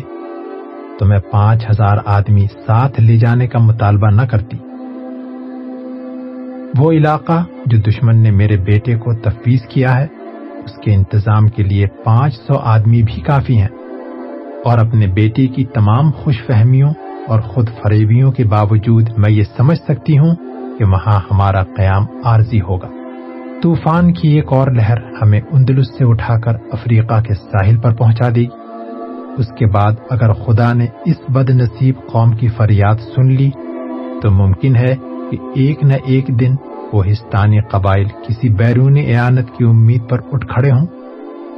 تو 1.00 1.06
میں 1.06 1.20
پانچ 1.32 1.66
ہزار 1.70 1.98
آدمی 2.06 2.46
ساتھ 2.68 3.02
لے 3.02 3.18
جانے 3.18 3.48
کا 3.48 3.60
مطالبہ 3.60 4.08
نہ 4.10 4.22
کرتی۔ 4.22 4.58
وہ 6.78 6.92
علاقہ 6.92 7.44
جو 7.66 7.78
دشمن 7.78 8.18
نے 8.18 8.32
میرے 8.32 8.58
بیٹے 8.58 8.96
کو 8.96 9.14
تفویض 9.14 9.62
کیا 9.62 10.00
ہے، 10.00 10.08
اس 10.66 10.72
کے 10.84 10.94
انتظام 10.94 11.48
کے 11.48 11.64
لیے 11.64 11.86
پانچ 12.04 12.34
سو 12.34 12.58
آدمی 12.58 13.04
بھی 13.04 13.22
کافی 13.22 13.62
ہیں۔ 13.62 13.85
اور 14.66 14.78
اپنے 14.78 15.08
بیٹے 15.08 15.48
کی 15.48 15.66
تمام 15.66 16.12
خوش 16.12 16.36
فہمیوں 16.48 16.94
اور 17.28 17.40
خود 17.40 17.70
فریبیوں 17.84 18.32
کے 18.32 18.44
باوجود 18.44 19.10
میں 19.18 19.32
یہ 19.32 19.44
سمجھ 19.58 19.78
سکتی 19.78 20.18
ہوں 20.18 20.36
کہ 20.80 20.86
وہاں 20.86 21.20
ہمارا 21.32 21.64
قیام 21.64 22.06
عارضی 22.24 22.62
ہوگا۔ 22.62 22.88
طوفان 23.64 24.14
کی 24.14 24.28
ایک 24.28 24.54
اور 24.54 24.72
لہر 24.72 24.98
ہمیں 25.22 25.42
اندلس 25.52 25.88
سے 25.98 26.04
اٹھا 26.04 26.40
کر 26.40 26.54
افریقہ 26.72 27.22
کے 27.22 27.34
ساحل 27.34 27.78
پر 27.78 27.94
پہنچا 27.94 28.30
دے 28.30 28.42
گی۔ 28.42 28.48
اس 29.38 29.48
کے 29.58 29.66
بعد 29.66 29.92
اگر 30.10 30.34
خدا 30.34 30.74
نے 30.74 30.86
اس 31.06 31.16
بد 31.30 31.50
نصیب 31.50 31.96
قوم 32.12 32.32
کی 32.32 32.48
فریاد 32.48 32.96
سن 33.16 33.32
لی، 33.32 33.50
تو 34.22 34.32
ممکن 34.32 34.76
ہے 34.76 34.96
کہ 35.32 35.38
ایک 35.56 35.84
نہ 35.84 35.94
ایک 36.06 36.28
دن 36.28 36.56
وہ 36.94 37.08
ہستانی 37.08 37.60
قبائل 37.62 38.08
کسی 38.28 38.50
بیرون 38.50 38.98
اعانت 38.98 39.48
کی 39.58 39.64
امید 39.64 40.10
پر 40.10 40.20
اٹھ 40.32 40.48
کھڑے 40.48 40.72
ہوں 40.72 40.86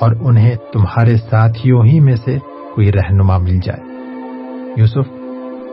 اور 0.01 0.15
انہیں 0.21 0.55
تمہارے 0.73 1.17
ساتھیوں 1.17 1.85
ہی 1.85 1.99
میں 1.99 2.15
سے 2.15 2.37
کوئی 2.77 2.91
رہنما 2.91 3.37
مل 3.37 3.59
جائے۔ 3.63 3.81
یوسف، 4.77 5.11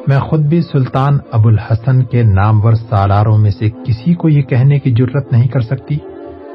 میں 0.09 0.19
خود 0.21 0.41
بھی 0.41 0.63
سلطان 0.63 1.19
ابو 1.33 1.49
الحسن 1.49 2.03
کے 2.03 2.23
نامور 2.23 2.73
سالاروں 2.73 3.39
میں 3.39 3.51
سے 3.51 3.71
کسی 3.71 4.15
کو 4.15 4.29
یہ 4.29 4.43
کہنے 4.43 4.79
کی 4.79 4.93
جرت 4.93 5.33
نہیں 5.33 5.49
کر 5.49 5.61
سکتی 5.61 5.97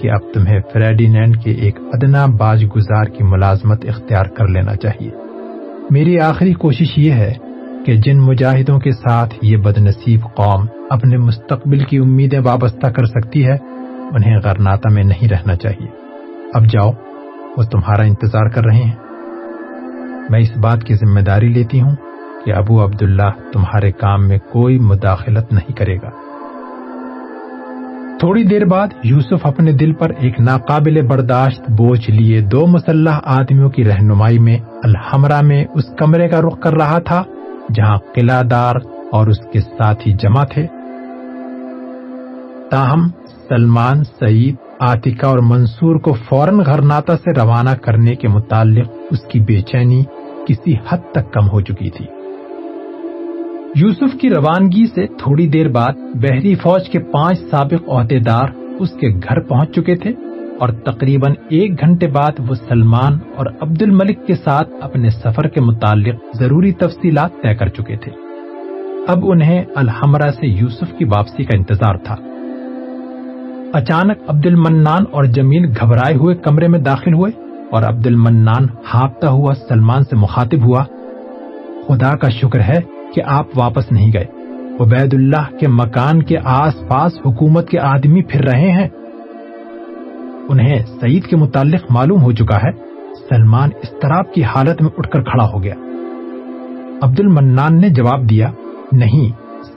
کہ 0.01 0.11
اب 0.11 0.33
تمہیں 0.33 0.59
فریڈینینڈ 0.73 1.43
کے 1.43 1.51
ایک 1.51 1.79
ادنا 1.93 2.25
باج 2.25 2.65
گزار 2.75 3.03
کی 3.03 3.23
ملازمت 3.23 3.85
اختیار 3.85 4.25
کر 4.25 4.47
لینا 4.47 4.75
چاہیے۔ 4.75 5.11
میری 5.89 6.19
آخری 6.19 6.53
کوشش 6.53 6.97
یہ 6.97 7.11
ہے 7.11 7.33
کہ 7.85 7.95
جن 7.95 8.19
مجاہدوں 8.19 8.79
کے 8.79 8.91
ساتھ 8.91 9.35
یہ 9.41 9.57
بد 9.57 9.77
نصیب 9.77 10.19
قوم 10.35 10.65
اپنے 10.89 11.17
مستقبل 11.17 11.79
کی 11.79 11.97
امیدیں 11.97 12.39
وابستہ 12.39 12.87
کر 12.87 13.05
سکتی 13.05 13.45
ہے، 13.45 13.57
انہیں 14.11 14.37
غرناتا 14.43 14.89
میں 14.89 15.03
نہیں 15.03 15.29
رہنا 15.29 15.55
چاہیے۔ 15.55 15.87
اب 16.53 16.65
جاؤ، 16.65 16.91
وہ 17.57 17.63
تمہارا 17.63 18.01
انتظار 18.01 18.49
کر 18.49 18.65
رہے 18.65 18.83
ہیں۔ 18.83 19.08
میں 20.29 20.39
اس 20.39 20.57
بات 20.57 20.83
کی 20.83 20.95
ذمہ 20.95 21.19
داری 21.19 21.47
لیتی 21.47 21.81
ہوں 21.81 21.95
کہ 22.45 22.53
ابو 22.53 22.83
عبداللہ 22.83 23.31
تمہارے 23.53 23.91
کام 23.91 24.27
میں 24.27 24.37
کوئی 24.37 24.79
مداخلت 24.79 25.53
نہیں 25.53 25.71
کرے 25.71 25.95
گا۔ 25.95 26.09
تھوڑی 28.19 28.43
دیر 28.43 28.65
بعد 28.65 28.87
یوسف 29.03 29.45
اپنے 29.45 29.71
دل 29.71 29.93
پر 29.93 30.11
ایک 30.17 30.39
ناقابل 30.39 31.01
برداشت 31.07 31.69
بوجھ 31.69 32.11
لیے 32.11 32.41
دو 32.41 32.67
مسلح 32.67 33.19
آدمیوں 33.23 33.69
کی 33.69 33.83
رہنمائی 33.83 34.39
میں 34.39 34.57
الحمرہ 34.83 35.41
میں 35.41 35.65
اس 35.73 35.83
کمرے 35.97 36.27
کا 36.27 36.41
رخ 36.41 36.59
کر 36.59 36.73
رہا 36.73 36.99
تھا، 36.99 37.23
جہاں 37.75 37.97
قلعہ 38.15 38.43
دار 38.43 38.75
اور 39.11 39.27
اس 39.27 39.39
کے 39.53 39.59
ساتھی 39.59 40.13
جمع 40.13 40.43
تھے۔ 40.43 40.67
تاہم، 42.71 43.07
سلمان، 43.49 44.03
سعید 44.03 44.55
آتکا 44.79 45.27
اور 45.27 45.39
منصور 45.39 45.95
کو 45.95 46.13
فوراً 46.13 46.59
گھرناتا 46.65 47.17
سے 47.17 47.33
روانہ 47.33 47.69
کرنے 47.69 48.15
کے 48.15 48.27
متعلق 48.27 48.87
اس 49.11 49.19
کی 49.19 49.39
بے 49.39 49.61
چینی 49.61 50.03
کسی 50.49 50.73
حد 50.89 50.97
تک 51.11 51.33
کم 51.33 51.49
ہو 51.49 51.61
چکی 51.61 51.89
تھی۔ 51.89 52.05
یوسف 53.75 54.19
کی 54.21 54.29
روانگی 54.29 54.85
سے 54.95 55.07
تھوڑی 55.07 55.47
دیر 55.47 55.69
بعد 55.69 55.93
بحری 56.15 56.55
فوج 56.55 56.89
کے 56.89 56.99
پانچ 56.99 57.39
سابق 57.51 57.89
عہدے 57.89 58.19
دار 58.19 58.47
اس 58.79 58.89
کے 58.89 59.07
گھر 59.07 59.39
پہنچ 59.39 59.71
چکے 59.75 59.95
تھے 59.95 60.09
اور 60.59 60.69
تقریباً 60.69 61.31
ایک 61.49 61.79
گھنٹے 61.79 62.07
بعد 62.07 62.31
وہ 62.47 62.55
سلمان 62.55 63.13
اور 63.35 63.45
عبد 63.61 63.81
الملک 63.81 64.27
کے 64.27 64.35
ساتھ 64.35 64.69
اپنے 64.81 65.09
سفر 65.09 65.47
کے 65.47 65.61
متعلق 65.61 66.15
ضروری 66.33 66.71
تفصیلات 66.71 67.31
طے 67.41 67.55
کر 67.55 67.67
چکے 67.67 67.95
تھے۔ 67.95 68.11
اب 69.07 69.19
انہیں 69.23 69.63
الحمرہ 69.75 70.31
سے 70.31 70.47
یوسف 70.47 70.97
کی 70.97 71.05
واپسی 71.05 71.43
کا 71.43 71.57
انتظار 71.57 71.95
تھا۔ 71.95 72.15
اچانک 73.73 74.17
عبد 74.27 74.45
المنان 74.45 75.03
اور 75.11 75.23
جمیل 75.23 75.65
گھبرائے 75.81 76.15
ہوئے 76.15 76.35
کمرے 76.35 76.67
میں 76.67 76.79
داخل 76.79 77.13
ہوئے۔ 77.13 77.48
اور 77.71 77.83
عبد 77.83 78.07
المنان 78.07 78.67
ہاپتا 78.93 79.29
ہوا 79.29 79.53
سلمان 79.69 80.03
سے 80.03 80.15
مخاطب 80.15 80.65
ہوا، 80.65 80.83
خدا 81.87 82.15
کا 82.15 82.29
شکر 82.29 82.59
ہے 82.59 82.81
کہ 83.15 83.21
آپ 83.25 83.45
واپس 83.55 83.91
نہیں 83.91 84.11
گئے۔ 84.13 84.25
عبید 84.79 85.13
اللہ 85.13 85.57
کے 85.59 85.67
مکان 85.67 86.23
کے 86.23 86.37
آس 86.43 86.73
پاس 86.87 87.17
حکومت 87.25 87.69
کے 87.69 87.79
آدمی 87.79 88.23
پھر 88.23 88.43
رہے 88.43 88.71
ہیں۔ 88.71 88.87
انہیں 90.49 90.79
سعید 90.99 91.23
کے 91.23 91.35
متعلق 91.35 91.81
معلوم 91.89 92.21
ہو 92.21 92.31
چکا 92.31 92.57
ہے، 92.57 92.71
سلمان 93.29 93.69
استراب 93.83 94.33
کی 94.33 94.43
حالت 94.43 94.81
میں 94.81 94.89
اٹھ 94.97 95.09
کر 95.09 95.21
کھڑا 95.23 95.47
ہو 95.53 95.63
گیا۔ 95.63 95.73
عبد 97.01 97.19
المنان 97.19 97.81
نے 97.81 97.89
جواب 97.89 98.29
دیا، 98.29 98.51
نہیں، 98.91 99.29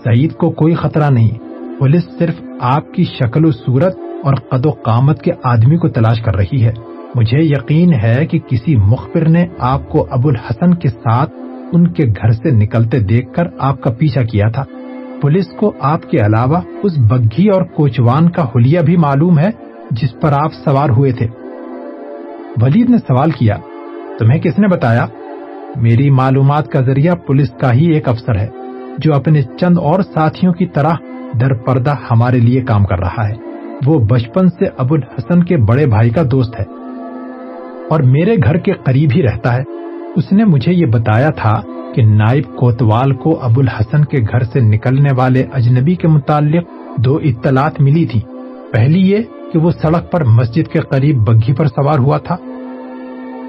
سعید 0.05 0.33
کو 0.33 0.51
کوئی 0.51 0.75
خطرہ 0.75 1.11
نہیں۔ 1.11 1.31
پولیس 1.79 2.03
صرف 2.19 2.43
آپ 2.61 2.93
کی 2.93 3.05
شکل 3.05 3.45
و 3.45 3.51
صورت 3.51 3.97
اور 4.25 4.35
قد 4.35 4.67
و 4.67 4.71
قامت 4.71 5.23
کے 5.23 5.33
آدمی 5.43 5.77
کو 5.77 5.89
تلاش 5.89 6.21
کر 6.21 6.37
رہی 6.37 6.65
ہے۔ 6.65 6.73
مجھے 7.15 7.39
یقین 7.41 7.95
ہے 7.95 8.27
کہ 8.27 8.39
کسی 8.39 8.77
مخبر 8.77 9.29
نے 9.29 9.47
آپ 9.59 9.89
کو 9.89 10.07
ابو 10.11 10.29
الحسن 10.29 10.75
کے 10.75 10.89
ساتھ 10.89 11.31
ان 11.73 11.93
کے 11.93 12.05
گھر 12.05 12.33
سے 12.33 12.51
نکلتے 12.51 12.99
دیکھ 12.99 13.33
کر 13.33 13.45
آپ 13.59 13.81
کا 13.81 13.91
پیچھا 13.91 14.23
کیا 14.23 14.49
تھا۔ 14.49 14.65
پولیس 15.23 15.47
کو 15.59 15.73
آپ 15.81 16.03
کے 16.03 16.19
علاوہ 16.19 16.61
اس 16.83 16.99
بگھی 16.99 17.49
اور 17.49 17.63
کوچوان 17.63 18.31
کا 18.31 18.45
حلیہ 18.45 18.81
بھی 18.81 18.97
معلوم 18.97 19.39
ہے 19.39 19.51
جس 19.91 20.21
پر 20.21 20.33
آپ 20.33 20.53
سوار 20.65 20.91
ہوئے 20.91 21.13
تھے۔ 21.13 21.27
ولید 22.63 22.91
نے 22.91 22.99
سوال 22.99 23.31
کیا، 23.31 23.55
تمہیں 24.19 24.41
کس 24.41 24.59
نے 24.59 24.69
بتایا؟ 24.69 25.07
میری 25.77 26.11
معلومات 26.11 26.69
کا 26.69 26.81
ذریعہ 26.81 27.15
پولیس 27.15 27.51
کا 27.51 27.73
ہی 27.73 27.93
ایک 27.93 28.09
افسر 28.09 28.39
ہے 28.39 28.49
جو 28.99 29.15
اپنے 29.15 29.43
چند 29.43 29.79
اور 29.79 30.03
ساتھیوں 30.03 30.53
کی 30.53 30.67
طرح 30.67 30.93
در 31.41 31.55
پردہ 31.55 31.95
ہمارے 32.11 32.39
لیے 32.39 32.61
کام 32.61 32.85
کر 32.85 32.99
رہا 32.99 33.29
ہے۔ 33.29 33.35
وہ 33.87 33.99
بچپن 33.99 34.49
سے 34.49 34.65
ابو 34.79 34.95
الحسن 34.95 35.45
کے 35.45 35.57
بڑے 35.57 35.87
بھائی 35.87 36.11
کا 36.11 36.23
دوست 36.31 36.61
ہے۔ 36.61 36.82
اور 37.93 38.01
میرے 38.01 38.37
گھر 38.45 38.57
کے 38.57 38.73
قریب 38.85 39.11
ہی 39.17 39.23
رہتا 39.23 39.55
ہے۔ 39.55 39.63
اس 40.17 40.33
نے 40.33 40.45
مجھے 40.45 40.73
یہ 40.73 40.87
بتایا 40.87 41.29
تھا 41.31 41.61
کہ 41.95 42.03
نائب 42.03 42.57
کوتوال 42.57 43.13
کو 43.13 43.39
ابو 43.43 43.61
الحسن 43.61 44.05
کے 44.05 44.19
گھر 44.19 44.45
سے 44.45 44.61
نکلنے 44.61 45.15
والے 45.17 45.45
اجنبی 45.53 45.95
کے 45.95 46.09
متعلق 46.09 46.65
دو 46.97 47.17
اطلاعات 47.17 47.81
ملی 47.81 48.05
تھی۔ 48.07 48.21
پہلی 48.73 49.01
یہ 49.11 49.19
کہ 49.53 49.59
وہ 49.59 49.71
سڑک 49.71 50.11
پر 50.13 50.25
مسجد 50.25 50.73
کے 50.73 50.79
قریب 50.79 51.17
بگھی 51.17 51.55
پر 51.55 51.67
سوار 51.67 51.99
ہوا 51.99 52.19
تھا 52.19 52.37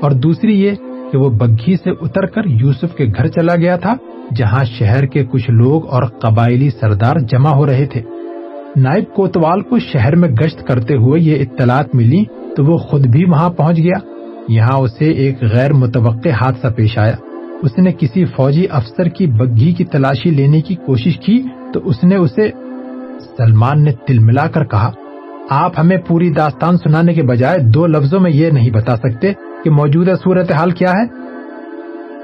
اور 0.02 0.12
دوسری 0.12 0.62
یہ 0.62 0.72
کہ 1.12 1.18
وہ 1.18 1.30
بگھی 1.30 1.76
سے 1.76 1.90
اتر 2.02 2.26
کر 2.26 2.46
یوسف 2.46 2.96
کے 2.96 3.06
گھر 3.06 3.28
چلا 3.28 3.56
گیا 3.56 3.76
تھا، 3.78 3.94
جہاں 4.36 4.64
شہر 4.66 5.06
کے 5.06 5.26
کچھ 5.26 5.52
لوگ 5.52 5.88
اور 5.88 6.04
قبائلی 6.04 6.70
سردار 6.70 7.16
جمع 7.20 7.50
ہو 7.50 7.66
رہے 7.66 7.86
تھے۔ 7.86 8.02
نائب 8.76 9.14
کوتوال 9.16 9.62
کو 9.62 9.80
شہر 9.80 10.16
میں 10.16 10.30
گشت 10.30 10.68
کرتے 10.68 10.96
ہوئے 10.96 11.22
یہ 11.22 11.42
اطلاعات 11.42 11.96
ملی 11.96 12.24
تو 12.56 12.66
وہ 12.66 12.78
خود 12.78 13.08
بھی 13.08 13.26
وہاں 13.26 13.50
پہنچ 13.50 13.78
گیا۔ 13.78 14.00
یہاں 14.48 14.78
اسے 14.78 15.06
ایک 15.06 15.44
غیر 15.44 15.74
متوقع 15.74 16.30
حادثہ 16.30 16.68
پیش 16.68 16.98
آیا۔ 16.98 17.16
اس 17.62 17.78
نے 17.78 17.92
کسی 18.00 18.26
فوجی 18.26 18.66
افسر 18.72 19.06
کی 19.06 19.28
بگھی 19.28 19.74
کی 19.74 19.86
تلاشی 19.86 20.30
لینے 20.30 20.62
کی 20.62 20.76
کوشش 20.76 21.18
کی 21.18 21.44
تو 21.74 21.80
اس 21.84 22.04
نے 22.04 22.16
اسے 22.16 22.52
سلمان 23.38 23.84
نے 23.84 23.92
تل 24.08 24.20
ملا 24.20 24.48
کر 24.48 24.64
کہا، 24.64 24.92
آپ 25.50 25.80
ہمیں 25.80 25.98
پوری 25.98 26.30
داستان 26.30 26.78
سنانے 26.78 27.14
کے 27.14 27.24
بجائے 27.24 27.60
دو 27.60 27.88
لفظوں 27.88 28.20
میں 28.20 28.32
یہ 28.32 28.50
نہیں 28.50 28.72
بتا 28.72 28.98
سکتے 28.98 29.34
کہ 29.64 29.70
موجودہ 29.70 30.14
صورتحال 30.24 30.72
کیا 30.72 30.92
ہے۔ 30.92 31.04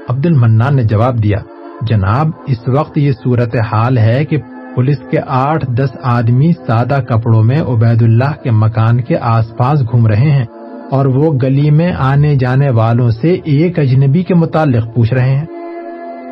عبد 0.08 0.26
المنان 0.26 0.76
نے 0.76 0.82
جواب 0.82 1.22
دیا، 1.22 1.38
جناب، 1.82 2.28
اس 2.46 2.68
وقت 2.68 2.98
یہ 2.98 3.12
صورتحال 3.12 3.98
ہے 3.98 4.24
کہ 4.24 4.36
پولیس 4.74 4.98
کے 5.10 5.18
آٹھ 5.26 5.66
دس 5.70 5.90
آدمی 6.02 6.52
سادہ 6.66 7.00
کپڑوں 7.08 7.42
میں 7.42 7.60
عبید 7.60 8.02
اللہ 8.02 8.42
کے 8.44 8.50
مکان 8.50 9.00
کے 9.00 9.16
آس 9.20 9.56
پاس 9.56 9.80
گھوم 9.80 10.06
رہے 10.06 10.30
ہیں۔ 10.30 10.44
اور 10.90 11.06
وہ 11.06 11.32
گلی 11.42 11.70
میں 11.70 11.92
آنے 11.98 12.34
جانے 12.34 12.70
والوں 12.70 13.10
سے 13.10 13.36
ایک 13.44 13.78
اجنبی 13.78 14.22
کے 14.22 14.34
متعلق 14.34 14.94
پوچھ 14.94 15.14
رہے 15.14 15.36
ہیں۔ 15.36 15.44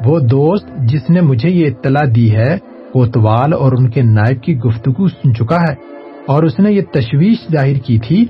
وہ 0.04 0.18
دوست 0.20 0.68
جس 0.78 1.10
نے 1.10 1.20
مجھے 1.20 1.50
یہ 1.50 1.66
اطلاع 1.66 2.04
دی 2.14 2.34
ہے، 2.34 2.58
کوتوال 2.92 3.52
اور 3.52 3.72
ان 3.72 3.90
کے 3.90 4.02
نائب 4.02 4.42
کی 4.42 4.56
گفتگو 4.56 5.08
سن 5.08 5.34
چکا 5.34 5.60
ہے 5.60 5.74
اور 6.26 6.42
اس 6.42 6.58
نے 6.58 6.72
یہ 6.72 6.82
تشویش 6.92 7.52
ظاہر 7.52 7.78
کی 7.78 7.98
تھی 7.98 8.26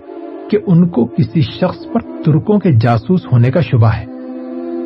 کہ 0.51 0.59
ان 0.67 0.89
کو 0.89 1.05
کسی 1.07 1.41
شخص 1.41 1.79
پر 1.95 2.01
ترکوں 2.25 2.59
کے 2.59 2.73
جاسوس 2.73 3.27
ہونے 3.33 3.51
کا 3.51 3.61
شبہ 3.61 3.89
ہے۔ 3.89 4.05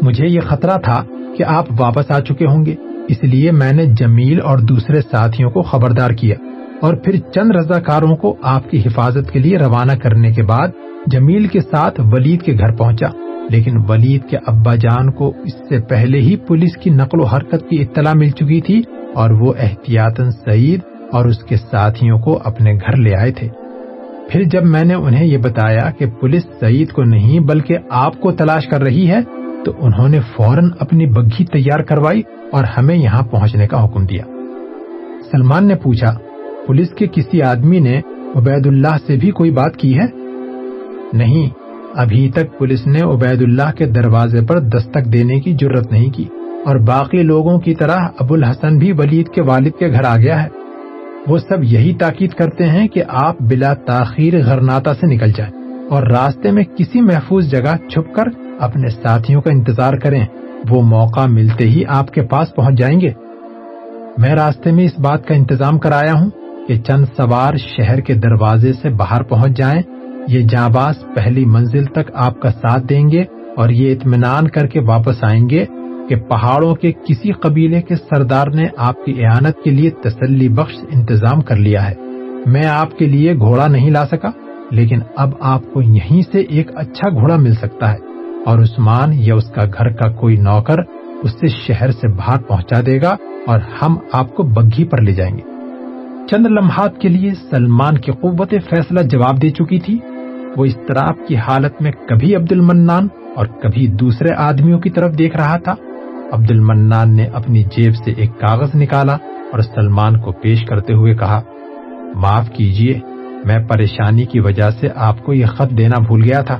مجھے 0.02 0.26
یہ 0.26 0.40
خطرہ 0.40 0.78
تھا 0.78 1.04
کہ 1.36 1.44
آپ 1.46 1.66
واپس 1.78 2.10
آ 2.10 2.20
چکے 2.20 2.46
ہوں 2.46 2.66
گے، 2.66 2.74
اس 3.08 3.22
لیے 3.22 3.52
میں 3.52 3.72
نے 3.72 3.86
جمیل 3.86 4.40
اور 4.40 4.58
دوسرے 4.58 5.00
ساتھیوں 5.00 5.50
کو 5.50 5.62
خبردار 5.62 6.10
کیا 6.10 6.36
اور 6.80 6.94
پھر 6.94 7.16
چند 7.34 7.50
رضاکاروں 7.50 8.16
کو 8.16 8.36
آپ 8.42 8.70
کی 8.70 8.78
حفاظت 8.78 9.30
کے 9.30 9.38
لیے 9.38 9.58
روانہ 9.58 9.92
کرنے 9.92 10.32
کے 10.32 10.42
بعد 10.42 10.68
جمیل 11.06 11.46
کے 11.46 11.60
ساتھ 11.60 12.00
ولید 12.12 12.42
کے 12.42 12.52
گھر 12.52 12.72
پہنچا، 12.76 13.06
لیکن 13.50 13.76
ولید 13.88 14.24
کے 14.24 14.36
ابا 14.46 14.74
جان 14.74 15.12
کو 15.12 15.32
اس 15.44 15.54
سے 15.68 15.80
پہلے 15.80 16.18
ہی 16.18 16.36
پولیس 16.36 16.76
کی 16.76 16.90
نقل 16.90 17.20
و 17.20 17.24
حرکت 17.24 17.68
کی 17.70 17.82
اطلاع 17.82 18.12
مل 18.14 18.30
چکی 18.30 18.60
تھی 18.60 18.82
اور 19.14 19.30
وہ 19.30 19.52
احتیاطاً 19.58 20.30
سعید 20.30 20.80
اور 21.12 21.24
اس 21.24 21.38
کے 21.38 21.56
ساتھیوں 21.56 22.18
کو 22.18 22.38
اپنے 22.44 22.74
گھر 22.74 22.96
لے 22.96 23.16
آئے 23.16 23.32
تھے۔ 23.32 23.48
پھر 24.30 24.42
جب 24.42 24.64
میں 24.64 24.84
نے 24.84 24.94
انہیں 24.94 25.24
یہ 25.24 25.38
بتایا 25.38 25.90
کہ 25.90 26.06
پولیس 26.06 26.42
سعید 26.60 26.92
کو 26.92 27.02
نہیں 27.02 27.40
بلکہ 27.40 27.76
آپ 27.90 28.20
کو 28.20 28.32
تلاش 28.32 28.68
کر 28.68 28.82
رہی 28.82 29.10
ہے، 29.10 29.20
تو 29.64 29.72
انہوں 29.78 30.08
نے 30.08 30.20
فوراً 30.36 30.70
اپنی 30.80 31.06
بگھی 31.06 31.44
تیار 31.44 31.78
کروائی 31.78 32.22
اور 32.52 32.64
ہمیں 32.76 32.96
یہاں 32.96 33.22
پہنچنے 33.22 33.66
کا 33.66 33.84
حکم 33.84 34.06
دیا۔ 34.06 34.24
سلمان 35.32 35.68
نے 35.68 35.74
پوچھا، 35.74 36.14
پولیس 36.66 36.88
کے 36.90 37.06
کسی 37.12 37.42
آدمی 37.42 37.78
نے 37.78 38.00
عبید 38.34 38.66
اللہ 38.66 38.96
سے 39.06 39.16
بھی 39.16 39.30
کوئی 39.30 39.50
بات 39.50 39.76
کی 39.76 39.98
ہے؟ 39.98 40.21
نہیں۔ 41.14 41.48
ابھی 41.94 42.30
تک 42.30 42.58
پولیس 42.58 42.86
نے 42.86 43.00
عبید 43.00 43.42
اللہ 43.42 43.72
کے 43.78 43.86
دروازے 43.86 44.40
پر 44.40 44.58
دستک 44.58 45.12
دینے 45.12 45.40
کی 45.40 45.56
ضرورت 45.60 45.92
نہیں 45.92 46.10
کی۔ 46.10 46.24
اور 46.64 46.76
باقی 46.76 47.22
لوگوں 47.22 47.58
کی 47.58 47.74
طرح 47.74 47.96
ابو 48.18 48.34
الحسن 48.34 48.78
بھی 48.78 48.92
ولید 48.92 49.28
کے 49.28 49.42
والد 49.42 49.70
کے 49.78 49.88
گھر 49.88 50.04
آ 50.04 50.16
گیا 50.16 50.42
ہے۔ 50.42 50.48
وہ 51.26 51.38
سب 51.38 51.62
یہی 51.62 51.94
تاکید 51.94 52.30
کرتے 52.30 52.66
ہیں 52.66 52.88
کہ 52.88 53.02
آپ 53.08 53.36
بلا 53.40 53.74
تاخیر 53.74 54.44
غرناتا 54.44 54.94
سے 54.94 55.06
نکل 55.06 55.32
جائیں 55.36 55.52
اور 55.90 56.02
راستے 56.02 56.50
میں 56.50 56.64
کسی 56.76 57.00
محفوظ 57.00 57.50
جگہ 57.50 57.76
چھپ 57.88 58.14
کر 58.14 58.24
اپنے 58.60 58.88
ساتھیوں 58.88 59.42
کا 59.42 59.50
انتظار 59.50 59.94
کریں۔ 59.94 60.26
وہ 60.70 60.82
موقع 60.82 61.26
ملتے 61.26 61.64
ہی 61.64 61.82
آپ 61.88 62.10
کے 62.10 62.22
پاس 62.22 62.54
پہنچ 62.54 62.78
جائیں 62.78 63.00
گے۔ 63.00 63.10
میں 64.18 64.34
راستے 64.34 64.72
میں 64.72 64.84
اس 64.84 64.98
بات 64.98 65.26
کا 65.26 65.34
انتظام 65.34 65.78
کرایا 65.78 66.12
ہوں 66.12 66.30
کہ 66.68 66.80
چند 66.80 67.04
سوار 67.16 67.54
شہر 67.56 68.00
کے 68.00 68.14
دروازے 68.14 68.72
سے 68.72 68.88
باہر 68.88 69.22
پہنچ 69.22 69.56
جائیں 69.56 69.82
یہ 70.28 70.40
جانباز 70.40 70.94
پہلی 71.14 71.44
منزل 71.44 71.84
تک 71.84 72.10
آپ 72.14 72.40
کا 72.40 72.50
ساتھ 72.50 72.84
دیں 72.84 73.08
گے 73.08 73.24
اور 73.56 73.68
یہ 73.68 73.92
اطمینان 73.92 74.48
کر 74.48 74.66
کے 74.66 74.80
واپس 74.80 75.24
آئیں 75.24 75.48
گے 75.50 75.64
کہ 76.08 76.16
پہاڑوں 76.16 76.74
کے 76.74 76.92
کسی 76.92 77.32
قبیلے 77.32 77.82
کے 77.82 77.94
سردار 77.94 78.46
نے 78.54 78.66
آپ 78.76 79.04
کی 79.04 79.24
اعانت 79.24 79.64
کے 79.64 79.70
لیے 79.70 79.90
تسلی 79.90 80.48
بخش 80.48 80.74
انتظام 80.92 81.40
کر 81.40 81.56
لیا 81.56 81.90
ہے۔ 81.90 81.94
میں 82.46 82.66
آپ 82.66 82.98
کے 82.98 83.06
لیے 83.06 83.34
گھوڑا 83.34 83.66
نہیں 83.66 83.90
لا 83.90 84.06
سکا، 84.06 84.30
لیکن 84.70 84.98
اب 85.16 85.30
آپ 85.40 85.62
کو 85.72 85.82
یہیں 85.82 86.22
سے 86.32 86.40
ایک 86.40 86.70
اچھا 86.74 87.08
گھوڑا 87.08 87.36
مل 87.36 87.54
سکتا 87.54 87.92
ہے 87.92 87.98
اور 88.46 88.58
عثمان 88.58 89.12
یا 89.12 89.34
اس 89.34 89.50
کا 89.50 89.64
گھر 89.64 89.88
کا 89.88 90.08
کوئی 90.08 90.36
نوکر 90.36 90.76
اس 91.22 91.30
سے 91.40 91.46
شہر 91.46 91.90
سے 91.90 92.08
باہر 92.08 92.42
پہنچا 92.42 92.80
دے 92.86 93.02
گا 93.02 93.16
اور 93.46 93.58
ہم 93.82 93.96
آپ 94.12 94.34
کو 94.34 94.42
بگھی 94.42 94.84
پر 94.84 95.00
لے 95.00 95.12
جائیں 95.12 95.36
گے۔ 95.38 95.42
چند 96.30 96.46
لمحات 96.46 96.98
کے 96.98 97.08
لیے 97.08 97.30
سلمان 97.50 97.98
کی 97.98 98.12
قوت 98.12 98.50
فیصلہ 98.50 99.00
جواب 99.00 99.42
دے 99.42 99.50
چکی 99.50 99.78
تھی۔ 99.78 99.98
وہ 100.56 100.64
اس 100.64 100.76
طرح 100.88 101.06
کی 101.28 101.36
حالت 101.36 101.82
میں 101.82 101.92
کبھی 102.08 102.36
عبد 102.36 102.52
المنان 102.52 103.08
اور 103.36 103.46
کبھی 103.46 103.86
دوسرے 103.86 104.34
آدمیوں 104.36 104.78
کی 104.78 104.90
طرف 104.90 105.18
دیکھ 105.18 105.36
رہا 105.36 105.56
تھا۔ 105.56 105.74
عبد 106.32 106.50
المنان 106.50 107.16
نے 107.16 107.24
اپنی 107.24 107.62
جیب 107.62 107.94
سے 107.94 108.10
ایک 108.10 108.40
کاغذ 108.40 108.70
نکالا 108.74 109.14
اور 109.52 109.60
سلمان 109.60 110.20
کو 110.20 110.32
پیش 110.32 110.64
کرتے 110.64 110.94
ہوئے 110.94 111.14
کہا، 111.14 111.42
معاف 112.14 112.50
کیجیے، 112.50 113.00
میں 113.44 113.58
پریشانی 113.68 114.24
کی 114.24 114.40
وجہ 114.40 114.70
سے 114.70 114.88
آپ 114.94 115.24
کو 115.24 115.32
یہ 115.32 115.46
خط 115.46 115.78
دینا 115.78 115.98
بھول 115.98 116.24
گیا 116.24 116.42
تھا۔ 116.42 116.58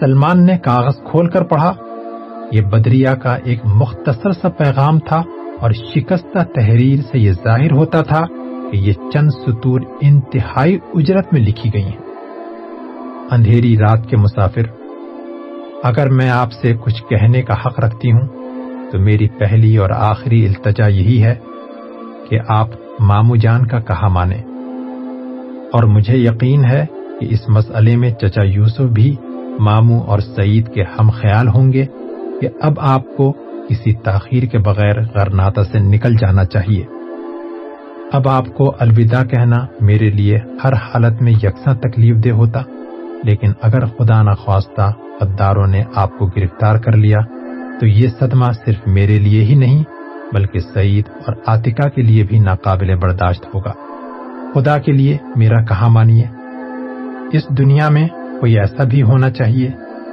سلمان 0.00 0.46
نے 0.46 0.58
کاغذ 0.58 1.10
کھول 1.10 1.28
کر 1.28 1.44
پڑھا، 1.44 1.74
یہ 2.52 2.60
بدریا 2.60 3.14
کا 3.14 3.36
ایک 3.44 3.58
مختصر 3.64 4.32
سا 4.32 4.48
پیغام 4.48 4.98
تھا 4.98 5.22
اور 5.60 5.70
شکستہ 5.70 6.42
تحریر 6.54 7.00
سے 7.12 7.18
یہ 7.18 7.32
ظاہر 7.32 7.72
ہوتا 7.72 8.02
تھا 8.02 8.26
کہ 8.70 8.76
یہ 8.76 8.92
چند 9.12 9.28
سطور 9.28 9.80
انتہائی 10.00 10.78
اجرت 10.94 11.32
میں 11.32 11.40
لکھی 11.40 11.70
گئی 11.74 11.82
ہیں۔ 11.82 12.07
اندھیری 13.30 13.78
رات 13.78 14.06
کے 14.08 14.16
مسافر، 14.16 14.62
اگر 15.82 16.10
میں 16.10 16.30
آپ 16.30 16.52
سے 16.52 16.74
کچھ 16.80 17.02
کہنے 17.08 17.42
کا 17.42 17.54
حق 17.54 17.80
رکھتی 17.80 18.12
ہوں، 18.12 18.28
تو 18.92 18.98
میری 18.98 19.28
پہلی 19.28 19.76
اور 19.76 19.90
آخری 19.90 20.46
التجا 20.46 20.86
یہی 20.86 21.22
ہے 21.22 21.34
کہ 22.30 22.38
آپ 22.48 22.68
مامو 23.00 23.36
جان 23.36 23.66
کا 23.66 23.80
کہا 23.80 24.08
مانے 24.08 24.36
اور 25.72 25.82
مجھے 25.82 26.16
یقین 26.16 26.64
ہے 26.64 26.86
کہ 27.20 27.26
اس 27.30 27.48
مسئلے 27.48 27.96
میں 27.96 28.10
چچا 28.10 28.42
یوسف 28.42 28.80
بھی 28.80 29.16
مامو 29.58 29.98
اور 29.98 30.18
سعید 30.18 30.74
کے 30.74 30.82
ہم 30.82 31.10
خیال 31.10 31.48
ہوں 31.48 31.72
گے 31.72 31.86
کہ 32.40 32.48
اب 32.60 32.72
آپ 32.80 33.16
کو 33.16 33.32
کسی 33.68 33.92
تاخیر 33.92 34.42
کے 34.42 34.58
بغیر 34.58 35.02
غرناتا 35.14 35.64
سے 35.64 35.78
نکل 35.78 36.16
جانا 36.16 36.44
چاہیے۔ 36.44 36.84
اب 38.12 38.28
آپ 38.28 38.46
کو 38.54 38.74
الوداع 38.78 39.24
کہنا 39.24 39.66
میرے 39.80 40.10
لیے 40.10 40.38
ہر 40.64 40.72
حالت 40.72 41.22
میں 41.22 41.32
یکساں 41.32 41.74
تکلیف 41.74 42.16
دہ 42.24 42.30
ہوتا۔ 42.30 42.62
لیکن 43.24 43.52
اگر 43.62 43.86
خدا 43.86 44.22
نخواستہ 44.22 44.92
غداروں 45.20 45.66
نے 45.66 45.84
آپ 45.94 46.18
کو 46.18 46.26
گرفتار 46.26 46.76
کر 46.76 46.96
لیا، 46.96 47.18
تو 47.80 47.86
یہ 47.86 48.08
صدمہ 48.18 48.46
صرف 48.64 48.86
میرے 48.86 49.18
لیے 49.18 49.44
ہی 49.44 49.54
نہیں، 49.54 49.84
بلکہ 50.32 50.58
سعید 50.58 51.04
اور 51.26 51.34
آتکا 51.46 51.88
کے 51.88 52.02
لیے 52.02 52.24
بھی 52.24 52.38
ناقابل 52.38 52.94
برداشت 52.94 53.54
ہوگا۔ 53.54 53.72
خدا 54.54 54.78
کے 54.78 54.92
لیے 54.92 55.16
میرا 55.36 55.64
کہاں 55.64 55.88
مانیے؟ 55.88 56.24
اس 57.32 57.48
دنیا 57.48 57.88
میں 57.88 58.08
کوئی 58.40 58.58
ایسا 58.58 58.84
بھی 58.84 59.02
ہونا 59.02 59.30
چاہیے 59.30 59.70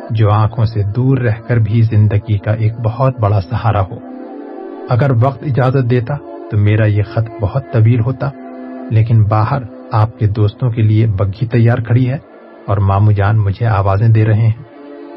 جو 0.09 0.31
آنکھوں 0.31 0.65
سے 0.65 0.81
دور 0.95 1.17
رہ 1.17 1.33
کر 1.47 1.57
بھی 1.57 1.81
زندگی 1.81 2.37
کا 2.37 2.51
ایک 2.51 2.73
بہت 2.85 3.19
بڑا 3.19 3.41
سہارا 3.41 3.81
ہو۔ 3.81 3.95
اگر 4.89 5.11
وقت 5.21 5.43
اجازت 5.43 5.89
دیتا 5.89 6.15
تو 6.51 6.57
میرا 6.57 6.85
یہ 6.85 7.03
خط 7.03 7.29
بہت 7.41 7.63
طویل 7.73 7.99
ہوتا، 7.99 8.29
لیکن 8.89 9.23
باہر 9.23 9.61
آپ 9.91 10.19
کے 10.19 10.27
دوستوں 10.27 10.69
کے 10.69 10.81
لیے 10.81 11.07
بگھی 11.07 11.47
تیار 11.47 11.77
کھڑی 11.77 12.09
ہے۔ 12.09 12.17
اور 12.67 12.77
مامو 12.77 13.11
جان 13.11 13.37
مجھے 13.37 13.65
آوازیں 13.65 14.07
دے 14.07 14.25
رہے 14.25 14.33
ہیں 14.33 14.63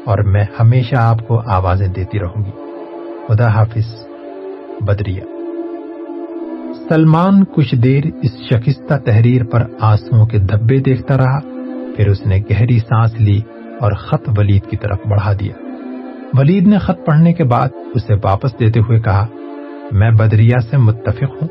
اور 0.05 0.17
میں 0.17 0.45
ہمیشہ 0.59 0.95
آپ 0.95 1.27
کو 1.27 1.41
آوازیں 1.51 1.87
دیتی 1.87 2.19
رہوں 2.19 2.45
گی۔ 2.45 2.51
خدا 3.27 3.47
حافظ۔ 3.47 4.05
بدریہ۔ 4.81 5.21
سلمان 6.89 7.43
کچھ 7.45 7.75
دیر 7.75 8.03
اس 8.21 8.31
شکستہ 8.49 8.93
تحریر 9.05 9.45
پر 9.45 9.63
آنسوؤں 9.79 10.25
کے 10.25 10.37
دھبے 10.37 10.77
دیکھتا 10.77 11.17
رہا، 11.17 11.39
پھر 11.95 12.09
اس 12.09 12.25
نے 12.25 12.39
گہری 12.49 12.79
سانس 12.79 13.19
لی 13.19 13.41
اور 13.79 13.91
خط 13.91 14.29
ولید 14.37 14.69
کی 14.69 14.77
طرف 14.77 14.97
بڑھا 15.05 15.33
دیا۔ 15.39 15.53
ولید 16.33 16.67
نے 16.67 16.77
خط 16.77 17.05
پڑھنے 17.05 17.33
کے 17.33 17.43
بعد 17.43 17.69
اسے 17.95 18.13
واپس 18.23 18.59
دیتے 18.59 18.79
ہوئے 18.79 18.99
کہا، 18.99 19.27
میں 19.91 20.11
بدریہ 20.11 20.55
سے 20.69 20.77
متفق 20.77 21.41
ہوں، 21.41 21.47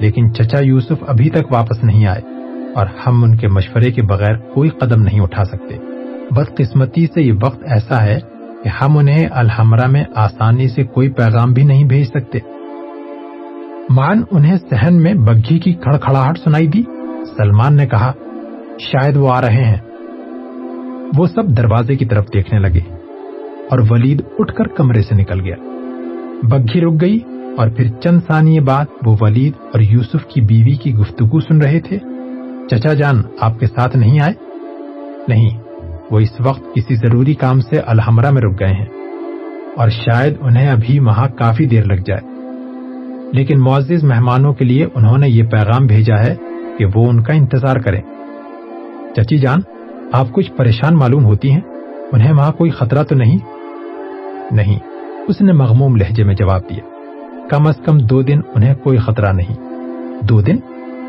لیکن 0.00 0.34
چچا 0.34 0.60
یوسف 0.60 1.04
ابھی 1.06 1.30
تک 1.30 1.52
واپس 1.52 1.84
نہیں 1.84 2.06
آئے۔ 2.06 2.20
اور 2.74 2.86
ہم 3.06 3.24
ان 3.24 3.36
کے 3.36 3.48
مشورے 3.48 3.90
کے 3.90 4.02
بغیر 4.02 4.36
کوئی 4.36 4.70
قدم 4.70 5.02
نہیں 5.02 5.20
اٹھا 5.20 5.44
سکتے۔ 5.44 5.76
بدقسمتی 6.30 7.06
سے 7.06 7.22
یہ 7.22 7.32
وقت 7.42 7.58
ایسا 7.62 8.02
ہے 8.02 8.18
کہ 8.64 8.68
ہم 8.68 8.98
انہیں 8.98 9.28
الحمرہ 9.30 9.86
میں 9.86 10.04
آسانی 10.14 10.68
سے 10.68 10.84
کوئی 10.84 11.08
پیغام 11.08 11.52
بھی 11.52 11.62
نہیں 11.62 11.84
بھیج 11.84 12.06
سکتے۔ 12.06 12.38
مان 13.88 14.22
انہیں 14.30 14.56
سہن 14.70 15.02
میں 15.02 15.14
بگھی 15.14 15.58
کی 15.58 15.72
کھڑکھڑاہٹ 15.72 16.38
سنائی 16.38 16.66
دی۔ 16.66 16.82
سلمان 17.36 17.76
نے 17.76 17.86
کہا، 17.86 18.12
شاید 18.78 19.16
وہ 19.16 19.32
آ 19.32 19.40
رہے 19.40 19.64
ہیں۔ 19.64 19.76
وہ 21.16 21.26
سب 21.26 21.56
دروازے 21.56 21.96
کی 21.96 22.04
طرف 22.04 22.24
دیکھنے 22.34 22.60
لگے 22.60 22.80
اور 23.70 23.78
ولید 23.90 24.22
اٹھ 24.38 24.54
کر 24.54 24.64
کمرے 24.64 25.02
سے 25.02 25.14
نکل 25.14 25.40
گیا۔ 25.40 25.56
بگھی 26.42 26.80
رک 26.80 27.00
گئی 27.00 27.18
اور 27.56 27.68
پھر 27.68 27.88
چند 28.00 28.20
ثانیے 28.26 28.60
بعد 28.60 28.84
وہ 29.06 29.16
ولید 29.20 29.52
اور 29.72 29.80
یوسف 29.80 30.26
کی 30.26 30.40
بیوی 30.40 30.74
کی 30.74 30.94
گفتگو 30.94 31.40
سن 31.40 31.62
رہے 31.62 31.80
تھے۔ 31.80 31.98
چچا 32.70 32.94
جان، 32.94 33.22
آپ 33.40 33.58
کے 33.60 33.66
ساتھ 33.66 33.96
نہیں 33.96 34.20
آئے؟ 34.20 34.32
نہیں، 35.28 35.50
وہ 36.10 36.18
اس 36.18 36.40
وقت 36.40 36.62
کسی 36.74 36.94
ضروری 36.94 37.34
کام 37.34 37.60
سے 37.60 37.76
الحمرہ 37.76 38.30
میں 38.30 38.42
رک 38.42 38.60
گئے 38.60 38.72
ہیں، 38.72 38.86
اور 39.76 39.88
شاید 39.88 40.34
انہیں 40.40 40.68
ابھی 40.68 40.98
وہاں 40.98 41.28
کافی 41.28 41.66
دیر 41.66 41.84
لگ 41.84 42.02
جائے۔ 42.06 42.20
لیکن 43.32 43.60
معزز 43.60 44.04
مہمانوں 44.04 44.52
کے 44.52 44.64
لیے 44.64 44.86
انہوں 44.94 45.18
نے 45.18 45.28
یہ 45.28 45.42
پیغام 45.42 45.86
بھیجا 45.86 46.24
ہے 46.24 46.34
کہ 46.78 46.86
وہ 46.94 47.08
ان 47.08 47.22
کا 47.22 47.32
انتظار 47.32 47.76
کریں۔ 47.76 48.02
چچی 49.16 49.38
جان، 49.38 49.60
آپ 50.12 50.32
کچھ 50.32 50.52
پریشان 50.52 50.94
معلوم 50.94 51.24
ہوتی 51.24 51.50
ہیں؟ 51.50 51.60
انہیں 52.12 52.32
وہاں 52.32 52.52
کوئی 52.52 52.70
خطرہ 52.70 53.02
تو 53.02 53.14
نہیں؟ 53.14 53.38
نہیں، 54.50 54.78
اس 55.28 55.40
نے 55.40 55.52
مغموم 55.52 55.96
لہجے 55.96 56.24
میں 56.24 56.34
جواب 56.34 56.60
دیا۔ 56.70 56.88
کم 57.50 57.66
از 57.66 57.76
کم 57.84 57.98
دو 57.98 58.22
دن 58.22 58.40
انہیں 58.54 58.74
کوئی 58.74 58.98
خطرہ 58.98 59.32
نہیں۔ 59.32 59.54
دو 60.20 60.40
دن؟ 60.40 60.56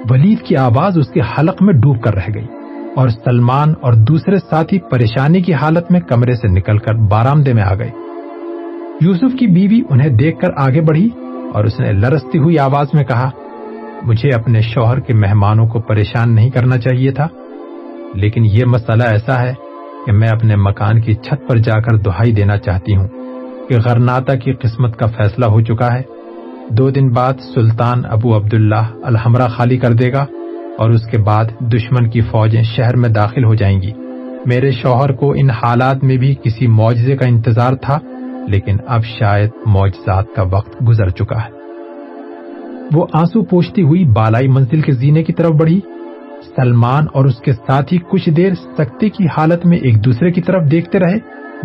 ولید 0.10 0.42
کی 0.42 0.56
آواز 0.56 0.98
اس 0.98 1.08
کے 1.08 1.20
حلق 1.20 1.62
میں 1.62 1.74
ڈوب 1.74 2.02
کر 2.02 2.16
رہ 2.16 2.34
گئی 2.36 2.46
اور 2.96 3.10
سلمان 3.10 3.74
اور 3.82 3.94
دوسرے 3.94 4.38
ساتھی 4.50 4.80
پریشانی 4.80 5.42
کی 5.42 5.54
حالت 5.54 5.92
میں 5.92 6.00
کمرے 6.00 6.36
سے 6.36 6.48
نکل 6.48 6.78
کر 6.78 6.94
بارامدے 6.94 7.54
میں 7.54 7.64
آ 7.64 7.74
گئے۔ 7.74 7.92
یوسف 9.02 9.36
کی 9.40 9.48
بیوی 9.48 9.82
انہیں 9.90 10.10
دیکھ 10.10 10.40
کر 10.40 10.50
آگے 10.58 10.82
بڑھی 10.82 11.10
اور 11.54 11.66
اس 11.66 11.80
نے 11.80 11.92
لرستی 11.92 12.38
ہوئی 12.38 12.60
آواز 12.60 12.88
میں 12.94 13.04
کہا، 13.04 13.30
مجھے 14.04 14.30
اپنے 14.30 14.62
شوہر 14.62 15.00
کے 15.00 15.14
مہمانوں 15.14 15.68
کو 15.68 15.80
پریشان 15.80 16.36
نہیں 16.36 16.50
کرنا 16.50 16.78
چاہیے 16.78 17.12
تھا، 17.12 17.28
لیکن 18.14 18.46
یہ 18.46 18.66
مسئلہ 18.66 19.04
ایسا 19.04 19.42
ہے 19.42 19.54
کہ 20.06 20.12
میں 20.12 20.30
اپنے 20.30 20.56
مکان 20.56 21.02
کی 21.02 21.14
چھت 21.14 21.48
پر 21.48 21.58
جا 21.58 21.80
کر 21.80 21.98
دہائی 21.98 22.32
دینا 22.32 22.58
چاہتی 22.58 22.96
ہوں 22.96 23.08
کہ 23.70 23.80
غرناتا 23.86 24.36
کی 24.36 24.54
قسمت 24.54 24.98
کا 24.98 25.06
فیصلہ 25.06 25.46
ہو 25.46 25.62
چکا 25.62 25.94
ہے۔ 25.94 26.02
دو 26.70 26.90
دن 26.90 27.10
بعد 27.10 27.34
سلطان 27.56 28.02
ابو 28.06 28.36
عبداللہ 28.36 28.86
الحمرہ 29.04 29.48
خالی 29.48 29.78
کر 29.78 29.94
دے 29.94 30.14
گا 30.14 30.26
اور 30.78 30.90
اس 30.90 31.06
کے 31.06 31.18
بعد 31.18 31.46
دشمن 31.60 32.10
کی 32.10 32.22
فوجیں 32.22 32.64
شہر 32.64 32.96
میں 32.96 33.10
داخل 33.10 33.46
ہو 33.46 33.56
جائیں 33.56 33.82
گی۔ 33.82 33.92
میرے 34.46 34.72
شوہر 34.72 35.12
کو 35.12 35.34
ان 35.38 35.50
حالات 35.50 36.04
میں 36.04 36.18
بھی 36.18 36.36
کسی 36.44 36.68
معجزے 36.68 37.18
کا 37.18 37.26
انتظار 37.26 37.74
تھا، 37.74 38.00
لیکن 38.48 38.78
اب 38.88 39.04
شاید 39.04 39.50
معجزات 39.66 40.26
کا 40.36 40.44
وقت 40.52 40.76
گزر 40.88 41.10
چکا 41.10 41.44
ہے۔ 41.44 41.50
وہ 42.94 43.08
آنسو 43.14 43.44
پوچھتی 43.44 43.82
ہوئی 43.82 44.06
بالائی 44.06 44.48
منزل 44.48 44.82
کے 44.82 44.92
زینے 44.92 45.24
کی 45.24 45.34
طرف 45.34 45.52
بڑھی۔ 45.52 45.80
سلمان 46.56 47.06
اور 47.14 47.26
اس 47.26 47.40
کے 47.40 47.54
ساتھ 47.54 47.94
ہی 47.94 47.98
کچھ 48.10 48.30
دیر 48.30 48.54
سکتے 48.54 49.10
کی 49.10 49.26
حالت 49.38 49.66
میں 49.66 49.78
ایک 49.78 50.06
دوسرے 50.06 50.32
کی 50.32 50.42
طرف 50.42 50.72
دیکھتے 50.72 51.00
رہے۔ 51.00 51.18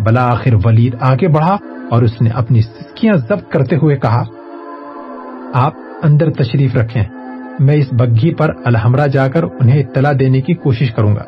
بلا 0.03 0.31
آخر 0.31 0.55
ولید 0.65 0.95
آگے 0.99 1.27
بڑھا 1.27 1.57
اور 1.91 2.03
اس 2.03 2.21
نے 2.21 2.29
اپنی 2.29 2.61
سسکیاں 2.61 3.13
ضبط 3.13 3.51
کرتے 3.51 3.75
ہوئے 3.75 3.95
کہا 3.95 4.23
آپ 5.53 5.73
اندر 6.03 6.31
تشریف 6.31 6.75
رکھیں۔ 6.75 7.03
میں 7.59 7.75
اس 7.75 7.87
بگھی 7.91 8.33
پر 8.33 8.51
الحمرہ 8.65 9.07
جا 9.07 9.27
کر 9.27 9.43
انہیں 9.43 9.83
اطلاع 9.83 10.11
دینے 10.19 10.41
کی 10.41 10.53
کوشش 10.53 10.91
کروں 10.91 11.15
گا۔ 11.15 11.23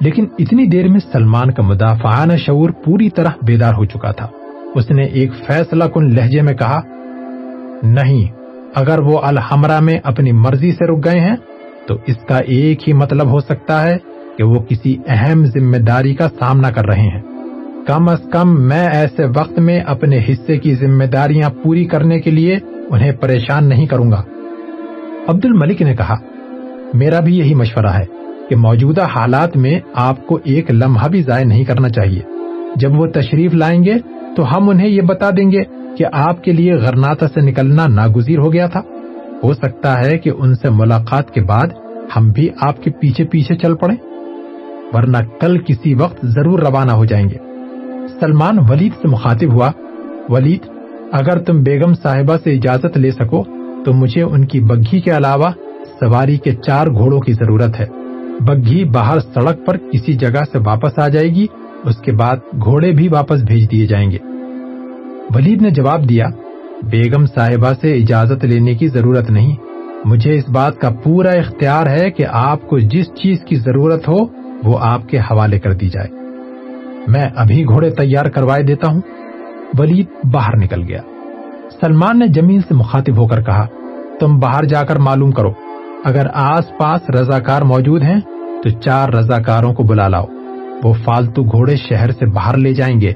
لیکن 0.00 0.26
اتنی 0.38 0.66
دیر 0.66 0.88
میں 0.88 1.00
سلمان 1.12 1.50
کا 1.50 1.62
مدافعانہ 1.62 2.32
شعور 2.36 2.70
پوری 2.70 3.10
طرح 3.10 3.30
بیدار 3.42 3.74
ہو 3.74 3.84
چکا 3.84 4.12
تھا۔ 4.12 4.26
اس 4.74 4.90
نے 4.90 5.04
ایک 5.04 5.30
فیصلہ 5.46 5.84
کن 5.84 6.14
لہجے 6.14 6.42
میں 6.42 6.54
کہا، 6.54 6.80
نہیں، 7.82 8.26
اگر 8.74 8.98
وہ 8.98 9.18
الحمرہ 9.22 9.80
میں 9.80 9.98
اپنی 10.04 10.32
مرضی 10.32 10.72
سے 10.72 10.86
رک 10.86 11.04
گئے 11.04 11.20
ہیں، 11.20 11.36
تو 11.88 11.94
اس 12.06 12.16
کا 12.28 12.38
ایک 12.38 12.88
ہی 12.88 12.92
مطلب 12.92 13.30
ہو 13.30 13.40
سکتا 13.40 13.84
ہے 13.84 13.96
کہ 14.38 14.44
وہ 14.44 14.60
کسی 14.60 14.96
اہم 15.06 15.44
ذمہ 15.44 15.76
داری 15.76 16.14
کا 16.14 16.28
سامنا 16.28 16.70
کر 16.70 16.86
رہے 16.86 17.02
ہیں۔ 17.02 17.22
کم 17.86 18.08
از 18.08 18.18
کم 18.32 18.60
میں 18.60 18.88
ایسے 18.88 19.24
وقت 19.36 19.58
میں 19.58 19.80
اپنے 19.80 20.18
حصے 20.28 20.58
کی 20.58 20.74
ذمہ 20.74 21.04
داریاں 21.04 21.50
پوری 21.62 21.84
کرنے 21.84 22.20
کے 22.20 22.30
لیے 22.30 22.58
انہیں 22.90 23.12
پریشان 23.12 23.68
نہیں 23.68 23.86
کروں 23.86 24.10
گا۔ 24.10 24.22
عبد 25.28 25.44
الملک 25.44 25.82
نے 25.82 25.96
کہا، 25.96 26.14
میرا 26.94 27.20
بھی 27.20 27.38
یہی 27.38 27.54
مشورہ 27.54 27.86
ہے 27.86 28.04
کہ 28.48 28.56
موجودہ 28.56 29.02
حالات 29.02 29.56
میں 29.56 29.80
آپ 29.94 30.26
کو 30.26 30.38
ایک 30.44 30.70
لمحہ 30.70 31.08
بھی 31.08 31.22
ضائع 31.22 31.44
نہیں 31.44 31.64
کرنا 31.64 31.88
چاہیے۔ 31.88 32.22
جب 32.76 33.00
وہ 33.00 33.06
تشریف 33.06 33.54
لائیں 33.54 33.84
گے 33.84 33.94
تو 34.36 34.56
ہم 34.56 34.68
انہیں 34.68 34.88
یہ 34.88 35.02
بتا 35.02 35.30
دیں 35.30 35.50
گے 35.50 35.62
کہ 35.98 36.04
آپ 36.12 36.44
کے 36.44 36.52
لیے 36.52 36.72
غرناتا 36.72 37.28
سے 37.28 37.40
نکلنا 37.40 37.86
ناگزیر 37.86 38.38
ہو 38.38 38.52
گیا 38.52 38.66
تھا۔ 38.66 38.80
ہو 39.44 39.52
سکتا 39.52 40.04
ہے 40.04 40.18
کہ 40.18 40.30
ان 40.38 40.54
سے 40.54 40.70
ملاقات 40.70 41.30
کے 41.30 41.40
بعد 41.40 41.66
ہم 42.16 42.30
بھی 42.30 42.48
آپ 42.60 42.82
کے 42.82 42.90
پیچھے 42.90 43.24
پیچھے 43.24 43.54
چل 43.54 43.74
پڑے 43.74 43.94
ورنہ 44.92 45.18
کل 45.40 45.58
کسی 45.58 45.94
وقت 45.94 46.26
ضرور 46.26 46.58
روانہ 46.58 46.92
ہو 46.92 47.04
جائیں 47.04 47.28
گے۔ 47.28 47.45
سلمان 48.20 48.58
ولید 48.68 48.92
سے 49.02 49.08
مخاطب 49.08 49.52
ہوا، 49.52 49.70
ولید، 50.28 50.68
اگر 51.12 51.38
تم 51.38 51.62
بیگم 51.62 51.94
صاحبہ 51.94 52.36
سے 52.44 52.52
اجازت 52.52 52.98
لے 52.98 53.10
سکو، 53.10 53.42
تو 53.84 53.92
مجھے 53.92 54.22
ان 54.22 54.44
کی 54.44 54.60
بگھی 54.60 55.00
کے 55.00 55.16
علاوہ 55.16 55.50
سواری 56.00 56.36
کے 56.36 56.52
چار 56.54 56.86
گھوڑوں 56.86 57.20
کی 57.20 57.32
ضرورت 57.32 57.80
ہے۔ 57.80 57.86
بگھی 58.40 58.84
باہر 58.84 59.18
سڑک 59.20 59.66
پر 59.66 59.76
کسی 59.76 60.12
جگہ 60.12 60.44
سے 60.52 60.58
واپس 60.58 60.98
آ 60.98 61.08
جائے 61.08 61.28
گی، 61.28 61.46
اس 61.84 61.96
کے 61.96 62.12
بعد 62.12 62.36
گھوڑے 62.64 62.92
بھی 62.92 63.08
واپس 63.08 63.42
بھیج 63.42 63.70
دیے 63.70 63.86
جائیں 63.86 64.10
گے۔ 64.10 64.18
ولید 65.34 65.62
نے 65.62 65.70
جواب 65.70 66.08
دیا، 66.08 66.26
بیگم 66.82 67.26
صاحبہ 67.26 67.72
سے 67.80 67.94
اجازت 67.94 68.44
لینے 68.44 68.74
کی 68.74 68.88
ضرورت 68.88 69.30
نہیں۔ 69.30 69.56
مجھے 70.04 70.34
اس 70.34 70.48
بات 70.48 70.78
کا 70.78 70.90
پورا 70.90 71.30
اختیار 71.30 71.86
ہے 71.86 72.10
کہ 72.10 72.24
آپ 72.28 72.68
کو 72.68 72.78
جس 72.78 73.06
چیز 73.06 73.38
کی 73.44 73.56
ضرورت 73.56 74.08
ہو، 74.08 74.18
وہ 74.64 74.78
آپ 74.80 75.08
کے 75.08 75.18
حوالے 75.18 75.58
کر 75.58 75.72
دی 75.72 75.88
جائے۔ 75.88 76.25
میں 77.06 77.28
ابھی 77.36 77.64
گھوڑے 77.64 77.90
تیار 77.90 78.24
کروائے 78.24 78.62
دیتا 78.62 78.90
ہوں۔ 78.90 79.00
ولید 79.78 80.06
باہر 80.32 80.56
نکل 80.56 80.82
گیا۔ 80.82 81.00
سلمان 81.80 82.18
نے 82.18 82.28
جمیل 82.28 82.60
سے 82.60 82.74
مخاطب 82.74 83.16
ہو 83.16 83.26
کر 83.26 83.42
کہا، 83.42 83.66
تم 84.20 84.38
باہر 84.38 84.64
جا 84.64 84.82
کر 84.82 84.98
معلوم 84.98 85.30
کرو، 85.30 85.52
اگر 86.04 86.26
آس 86.34 86.64
پاس 86.78 87.10
رضاکار 87.10 87.62
موجود 87.62 88.02
ہیں 88.02 88.20
تو 88.62 88.68
چار 88.68 89.08
رضاکاروں 89.08 89.74
کو 89.74 89.82
بلا 89.82 90.08
لاؤ۔ 90.08 90.24
وہ 90.84 90.92
فالتو 91.04 91.42
گھوڑے 91.42 91.76
شہر 91.76 92.10
سے 92.10 92.26
باہر 92.26 92.56
لے 92.56 92.74
جائیں 92.74 93.00
گے۔ 93.00 93.12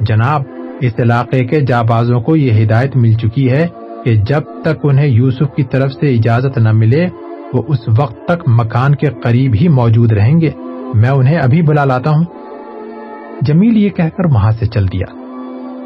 جناب، 0.00 0.42
اس 0.80 0.92
علاقے 0.98 1.44
کے 1.44 1.60
جابازوں 1.60 2.20
کو 2.20 2.36
یہ 2.36 2.64
ہدایت 2.64 2.96
مل 2.96 3.12
چکی 3.12 3.50
ہے 3.50 3.66
کہ 4.04 4.14
جب 4.14 4.40
تک 4.62 4.78
انہیں 4.82 5.06
یوسف 5.06 5.54
کی 5.56 5.62
طرف 5.62 5.92
سے 5.92 6.14
اجازت 6.14 6.58
نہ 6.58 6.72
ملے، 6.72 7.08
وہ 7.52 7.62
اس 7.68 7.78
وقت 7.98 8.24
تک 8.24 8.48
مکان 8.48 8.94
کے 8.94 9.06
قریب 9.06 9.54
ہی 9.60 9.68
موجود 9.68 10.12
رہیں 10.12 10.40
گے۔ 10.40 10.50
میں 10.94 11.10
انہیں 11.10 11.38
ابھی 11.38 11.62
بلا 11.62 11.84
لاتا 11.84 12.10
ہوں۔ 12.10 12.24
جمیل 13.42 13.76
یہ 13.76 13.88
کہہ 13.88 14.04
کر 14.04 14.34
وہاں 14.34 14.50
سے 14.50 14.66
چل 14.66 14.86
دیا۔ 14.86 15.14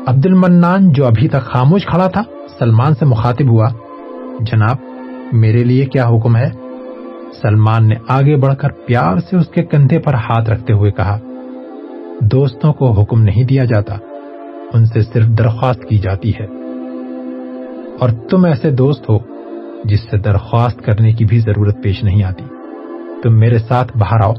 عبد 0.07 0.27
المنان 0.27 0.93
جو 0.93 1.07
ابھی 1.07 1.29
تک 1.29 1.43
خاموش 1.43 1.87
کھڑا 1.87 2.07
تھا، 2.09 2.23
سلمان 2.59 2.95
سے 2.95 3.05
مخاطب 3.05 3.51
ہوا، 3.51 3.69
جناب، 4.41 4.77
میرے 5.33 5.65
لیے 5.65 5.85
کیا 5.85 6.09
حکم 6.09 6.37
ہے؟ 6.37 6.51
سلمان 7.43 7.89
نے 7.89 7.95
آگے 8.09 8.37
بڑھ 8.37 8.55
کر 8.57 8.69
پیار 8.87 9.17
سے 9.17 9.37
اس 9.37 9.49
کے 9.49 9.63
کندھے 9.63 9.99
پر 9.99 10.15
ہاتھ 10.15 10.51
رکھتے 10.51 10.73
ہوئے 10.73 10.91
کہا، 10.91 11.19
دوستوں 12.21 12.73
کو 12.73 12.91
حکم 12.91 13.23
نہیں 13.23 13.45
دیا 13.45 13.65
جاتا، 13.65 13.95
ان 14.73 14.85
سے 14.85 15.03
صرف 15.03 15.27
درخواست 15.27 15.85
کی 15.85 15.99
جاتی 15.99 16.31
ہے۔ 16.31 16.47
اور 18.01 18.09
تم 18.09 18.45
ایسے 18.45 18.71
دوست 18.71 19.11
ہو 19.11 19.19
جس 19.85 20.01
سے 20.11 20.19
درخواست 20.19 20.83
کرنے 20.83 21.13
کی 21.13 21.25
بھی 21.25 21.39
ضرورت 21.39 21.83
پیش 21.83 22.05
نہیں 22.05 22.25
آتی۔ 22.25 22.45
تم 23.23 23.39
میرے 23.39 23.59
ساتھ 23.59 23.97
باہر 23.97 24.21
آؤ۔ 24.25 24.33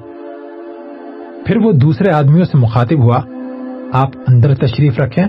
پھر 1.46 1.58
وہ 1.58 1.72
دوسرے 1.72 2.12
آدمیوں 2.12 2.46
سے 2.46 2.58
مخاطب 2.58 3.00
ہوا، 3.00 3.20
آپ 3.94 4.10
اندر 4.28 4.56
تشریف 4.56 5.00
رکھیں، 5.00 5.24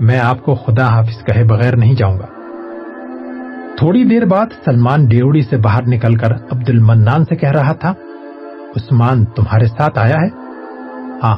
میں 0.00 0.20
آپ 0.20 0.42
کو 0.42 0.54
خدا 0.54 0.88
حافظ 0.88 1.24
کہے 1.24 1.44
بغیر 1.44 1.76
نہیں 1.76 1.94
جاؤں 1.94 2.18
گا۔ 2.18 2.26
تھوڑی 3.76 4.04
دیر 4.04 4.24
بعد 4.24 4.46
سلمان 4.64 5.06
ڈیوڑی 5.06 5.42
سے 5.42 5.56
باہر 5.56 5.82
نکل 5.86 6.14
کر 6.14 6.32
عبد 6.32 6.70
المنان 6.70 7.24
سے 7.24 7.36
کہہ 7.36 7.50
رہا 7.50 7.72
تھا، 7.72 7.90
عثمان 8.76 9.24
تمہارے 9.24 9.66
ساتھ 9.66 9.98
آیا 9.98 10.16
ہے؟ 10.16 10.28
ہاں 11.22 11.36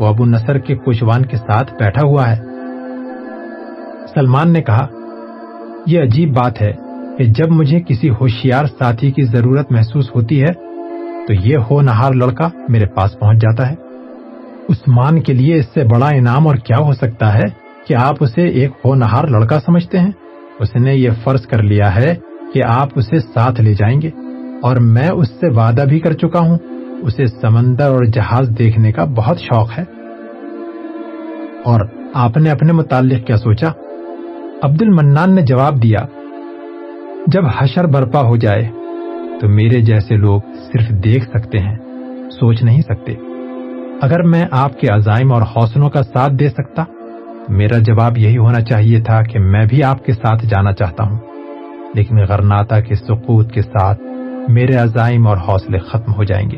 وہ 0.00 0.06
ابو 0.06 0.24
نصر 0.24 0.58
کے 0.58 0.76
کوشوان 0.76 1.24
کے 1.24 1.36
ساتھ 1.36 1.74
بیٹھا 1.74 2.02
ہوا 2.02 2.36
ہے۔ 2.36 2.36
سلمان 4.14 4.52
نے 4.52 4.62
کہا، 4.62 4.86
یہ 5.86 6.02
عجیب 6.02 6.36
بات 6.36 6.62
ہے 6.62 6.72
کہ 7.18 7.24
جب 7.24 7.50
مجھے 7.50 7.80
کسی 7.80 8.10
ہوشیار 8.10 8.64
ساتھی 8.64 9.10
کی 9.10 9.22
ضرورت 9.22 9.72
محسوس 9.72 10.14
ہوتی 10.14 10.42
ہے 10.42 10.73
تو 11.26 11.32
یہ 11.32 11.56
ہو 11.70 11.80
نہار 11.80 12.12
لڑکا 12.12 12.48
میرے 12.68 12.86
پاس 12.86 13.18
پہنچ 13.18 13.38
جاتا 13.38 13.70
ہے۔ 13.70 13.74
عثمان 14.68 15.20
کے 15.20 15.32
لیے 15.32 15.58
اس 15.58 15.64
سے 15.74 15.84
بڑا 15.84 16.08
انعام 16.08 16.46
اور 16.46 16.56
کیا 16.56 16.76
ہو 16.78 16.92
سکتا 16.92 17.34
ہے 17.34 17.42
کہ 17.86 17.94
آپ 17.94 18.14
اسے 18.20 18.42
ایک 18.42 18.70
ہو 18.84 18.94
نہار 18.94 19.24
لڑکا 19.24 19.60
سمجھتے 19.60 19.98
ہیں؟ 19.98 20.12
اس 20.58 20.76
نے 20.76 20.94
یہ 20.94 21.10
فرض 21.24 21.46
کر 21.46 21.62
لیا 21.62 21.96
ہے 21.96 22.14
کہ 22.54 22.62
آپ 22.66 22.88
اسے 22.94 23.18
ساتھ 23.18 23.60
لے 23.60 23.74
جائیں 23.74 24.02
گے 24.02 24.10
اور 24.62 24.76
میں 24.76 25.08
اس 25.08 25.28
سے 25.28 25.48
وعدہ 25.48 25.84
بھی 25.88 26.00
کر 26.00 26.12
چکا 26.12 26.38
ہوں۔ 26.38 26.58
اسے 27.02 27.26
سمندر 27.26 27.86
اور 27.86 28.04
جہاز 28.04 28.50
دیکھنے 28.58 28.92
کا 28.92 29.04
بہت 29.04 29.40
شوق 29.40 29.78
ہے۔ 29.78 29.84
اور 31.64 31.80
آپ 32.14 32.36
نے 32.36 32.50
اپنے 32.50 32.72
متعلق 32.72 33.26
کیا 33.26 33.36
سوچا؟ 33.36 33.68
عبد 34.62 34.82
المنان 34.82 35.34
نے 35.34 35.42
جواب 35.42 35.82
دیا، 35.82 35.98
جب 37.26 37.42
حشر 37.58 37.86
برپا 37.86 38.20
ہو 38.20 38.36
جائے 38.36 38.68
تو 39.40 39.48
میرے 39.48 39.80
جیسے 39.80 40.16
لوگ 40.16 40.40
صرف 40.72 40.88
دیکھ 41.04 41.24
سکتے 41.24 41.58
ہیں، 41.58 41.76
سوچ 42.30 42.62
نہیں 42.62 42.80
سکتے۔ 42.80 43.14
اگر 44.02 44.22
میں 44.22 44.44
آپ 44.50 44.80
کے 44.80 44.88
عزائم 44.88 45.32
اور 45.32 45.42
حوصلوں 45.42 45.90
کا 45.90 46.02
ساتھ 46.02 46.32
دے 46.32 46.48
سکتا، 46.48 46.84
میرا 47.48 47.78
جواب 47.78 48.18
یہی 48.18 48.36
ہونا 48.36 48.60
چاہیے 48.60 49.00
تھا 49.00 49.22
کہ 49.22 49.38
میں 49.38 49.66
بھی 49.66 49.82
آپ 49.82 50.04
کے 50.04 50.12
ساتھ 50.12 50.46
جانا 50.46 50.72
چاہتا 50.72 51.04
ہوں۔ 51.04 51.18
لیکن 51.94 52.16
غرناتا 52.18 52.80
کے 52.80 52.94
سقوط 52.94 53.52
کے 53.52 53.62
ساتھ 53.62 54.00
میرے 54.48 54.74
عزائم 54.74 55.26
اور 55.26 55.36
حوصلے 55.36 55.78
ختم 55.78 56.12
ہو 56.12 56.24
جائیں 56.24 56.50
گے، 56.50 56.56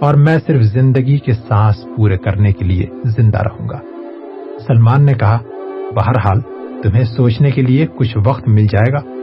اور 0.00 0.14
میں 0.14 0.38
صرف 0.46 0.62
زندگی 0.62 1.18
کے 1.18 1.32
سانس 1.32 1.84
پورے 1.96 2.16
کرنے 2.16 2.52
کے 2.52 2.64
لیے 2.64 2.86
زندہ 3.04 3.38
رہوں 3.38 3.68
گا۔ 3.68 3.78
سلمان 4.66 5.04
نے 5.04 5.14
کہا، 5.14 5.38
بہرحال، 5.96 6.40
تمہیں 6.82 7.04
سوچنے 7.04 7.50
کے 7.50 7.62
لیے 7.62 7.86
کچھ 7.96 8.16
وقت 8.26 8.48
مل 8.48 8.66
جائے 8.66 8.92
گا؟ 8.92 9.17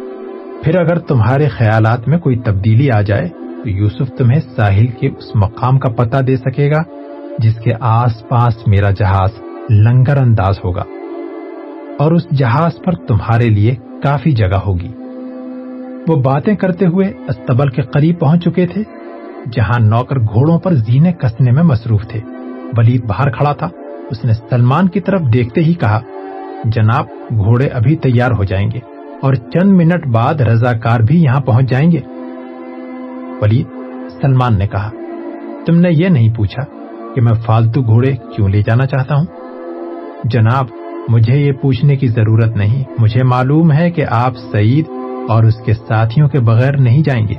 پھر 0.66 0.78
اگر 0.78 0.98
تمہارے 1.00 1.48
خیالات 1.48 2.08
میں 2.08 2.18
کوئی 2.18 2.40
تبدیلی 2.40 2.92
آ 2.92 3.02
جائے، 3.02 3.30
تو 3.64 3.70
یوسف 3.70 4.18
تمہیں 4.18 4.40
ساحل 4.56 4.88
کے 4.88 5.08
اس 5.08 5.36
مقام 5.36 5.80
کا 5.80 5.90
پتہ 5.90 6.18
دے 6.18 6.38
سکے 6.38 6.72
گا، 6.72 6.84
جس 7.40 7.56
کے 7.56 7.74
آس 7.80 8.28
پاس 8.30 8.68
میرا 8.68 8.90
جہاز 8.90 9.30
لنگر 9.70 10.18
انداز 10.18 10.56
ہوگا۔ 10.64 10.84
اور 12.00 12.12
اس 12.12 12.30
جہاز 12.32 12.72
پر 12.86 12.92
تمہارے 12.92 13.50
لیے 13.50 13.76
کافی 14.04 14.32
جگہ 14.32 14.58
ہوگی۔ 14.66 14.92
وہ 16.08 16.16
باتیں 16.16 16.56
کرتے 16.56 16.86
ہوئے 16.86 17.08
استبل 17.08 17.70
کے 17.70 17.82
قریب 17.82 18.20
پہنچ 18.20 18.44
چکے 18.44 18.68
تھے، 18.68 18.84
جہاں 19.52 19.80
نوکر 19.80 20.20
گھوڑوں 20.20 20.60
پر 20.60 20.74
زینے 20.74 21.12
کسنے 21.14 21.52
میں 21.52 21.64
مصروف 21.64 22.08
تھے۔ 22.08 22.20
ولید 22.78 23.06
باہر 23.06 23.30
کھڑا 23.30 23.54
تھا۔ 23.54 23.70
اس 24.12 24.26
نے 24.26 24.34
سلمان 24.34 24.90
کی 24.90 25.00
طرف 25.00 25.22
دیکھتے 25.34 25.62
ہی 25.62 25.74
کہا، 25.74 26.00
جناب، 26.64 27.06
گھوڑے 27.38 27.68
ابھی 27.68 27.96
تیار 27.96 28.32
ہو 28.32 28.44
جائیں 28.44 28.72
گے۔ 28.72 28.95
اور 29.26 29.34
چند 29.34 29.72
منٹ 29.72 30.08
بعد 30.08 30.34
رضاکار 30.34 31.00
بھی 31.00 31.24
یہاں 31.24 31.42
پہنچ 31.42 31.70
جائیں 31.70 31.92
گے۔ 31.92 32.00
ولید، 33.42 33.68
سلمان 34.22 34.58
نے 34.58 34.68
کہا، 34.68 34.90
تم 35.66 35.76
نے 35.76 35.90
یہ 35.92 36.08
نہیں 36.08 36.36
پوچھا 36.36 36.64
کہ 37.16 37.22
میں 37.22 37.34
فالتو 37.46 37.82
گھوڑے 37.82 38.16
کیوں 38.36 38.50
لے 38.50 38.62
جانا 38.62 38.86
چاہتا 38.86 39.16
ہوں؟ 39.16 39.26
جناب، 40.24 40.66
مجھے 41.10 41.38
یہ 41.38 41.52
پوچھنے 41.52 41.96
کی 41.96 42.08
ضرورت 42.08 42.58
نہیں۔ 42.58 42.84
مجھے 43.00 43.24
معلوم 43.24 43.72
ہے 43.72 43.92
کہ 43.92 44.06
آپ 44.10 44.34
سعید 44.52 44.86
اور 45.30 45.44
اس 45.44 45.56
کے 45.66 45.74
ساتھیوں 45.74 46.30
کے 46.30 46.40
بغیر 46.40 46.78
نہیں 46.78 47.04
جائیں 47.04 47.28
گے۔ 47.28 47.34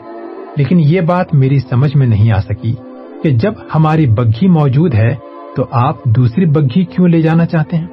لیکن 0.56 0.80
یہ 0.80 1.00
بات 1.00 1.34
میری 1.34 1.58
سمجھ 1.58 1.96
میں 1.96 2.06
نہیں 2.06 2.32
آ 2.32 2.40
سکی 2.40 2.74
کہ 3.22 3.30
جب 3.30 3.52
ہماری 3.74 4.06
بگھی 4.06 4.48
موجود 4.48 4.94
ہے 4.94 5.14
تو 5.56 5.66
آپ 5.70 6.04
دوسری 6.04 6.46
بگھی 6.46 6.84
کیوں 6.84 7.08
لے 7.08 7.22
جانا 7.22 7.46
چاہتے 7.46 7.76
ہیں؟ 7.76 7.86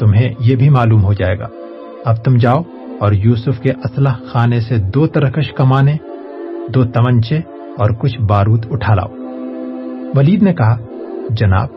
تمہیں 0.00 0.28
یہ 0.38 0.56
بھی 0.56 0.68
معلوم 0.68 1.04
ہو 1.04 1.12
جائے 1.12 1.38
گا۔ 1.38 1.65
اب 2.06 2.16
تم 2.16 2.36
جاؤ 2.36 2.62
اور 3.00 3.12
یوسف 3.12 3.60
کے 3.60 3.70
اسلحہ 3.70 4.14
خانے 4.26 4.60
سے 4.60 4.78
دو 4.78 5.06
ترکش 5.06 5.52
کمانے، 5.52 5.96
دو 6.68 6.84
تمنچے 6.84 7.36
اور 7.78 7.90
کچھ 7.90 8.20
بارود 8.20 8.66
اٹھا 8.70 8.94
لاؤ۔ 8.94 9.08
ولید 10.14 10.42
نے 10.42 10.54
کہا، 10.54 10.76
جناب، 11.30 11.68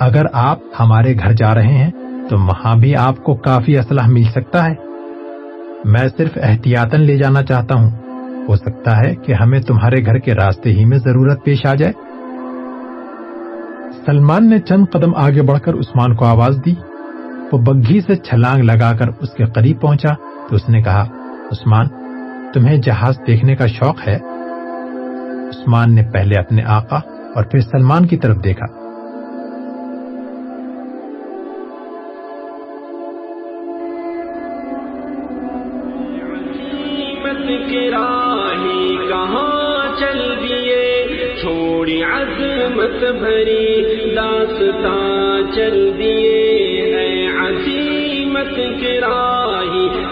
اگر 0.00 0.22
آپ 0.32 0.58
ہمارے 0.80 1.14
گھر 1.14 1.32
جا 1.32 1.54
رہے 1.54 1.78
ہیں 1.78 1.90
تو 2.30 2.38
وہاں 2.38 2.76
بھی 2.76 2.96
آپ 2.96 3.24
کو 3.24 3.34
کافی 3.34 3.78
اسلحہ 3.78 4.08
مل 4.08 4.24
سکتا 4.24 4.70
ہے۔ 4.70 4.74
میں 5.84 6.08
صرف 6.16 6.38
احتیاطن 6.42 7.00
لے 7.00 7.16
جانا 7.16 7.42
چاہتا 7.42 7.74
ہوں۔ 7.74 7.90
ہو 8.48 8.56
سکتا 8.56 8.96
ہے 8.96 9.14
کہ 9.14 9.32
ہمیں 9.32 9.60
تمہارے 9.60 10.06
گھر 10.06 10.18
کے 10.18 10.34
راستے 10.34 10.72
ہی 10.72 10.84
میں 10.84 10.98
ضرورت 10.98 11.44
پیش 11.44 11.66
آ 11.66 11.74
جائے۔ 11.74 11.92
سلمان 14.06 14.50
نے 14.50 14.58
چند 14.58 14.84
قدم 14.92 15.16
آگے 15.16 15.42
بڑھ 15.42 15.60
کر 15.60 15.74
عثمان 15.74 16.14
کو 16.14 16.24
آواز 16.24 16.60
دی۔ 16.66 16.74
وہ 17.52 17.58
بگھی 17.58 18.00
سے 18.00 18.14
چھلانگ 18.14 18.62
لگا 18.62 18.92
کر 18.92 19.08
اس 19.08 19.30
کے 19.30 19.44
قریب 19.44 19.80
پہنچا 19.80 20.14
تو 20.48 20.54
اس 20.54 20.68
نے 20.68 20.82
کہا، 20.82 21.08
عثمان، 21.52 21.86
تمہیں 22.52 22.76
جہاز 22.76 23.18
دیکھنے 23.26 23.56
کا 23.56 23.66
شوق 23.66 24.08
ہے؟ 24.08 24.16
عثمان 25.48 25.94
نے 25.94 26.02
پہلے 26.12 26.38
اپنے 26.38 26.62
آقا 26.64 26.96
اور 27.34 27.44
پھر 27.44 27.60
سلمان 27.60 28.06
کی 28.06 28.16
طرف 28.16 28.44
دیکھا۔ 28.44 28.85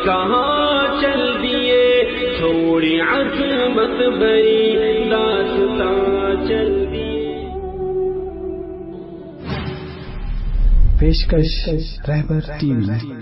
کہاں 0.05 1.01
چل 1.01 1.23
دیے 1.43 1.83
چھوڑی 2.39 2.95
عظمت 3.01 4.01
بری 4.19 5.09
داستان 5.11 6.47
چل 6.49 6.73
دیے 6.93 7.43
پیشکش 10.99 11.53
رہبر 12.09 12.51
ٹی 12.61 12.73
وی 12.73 13.15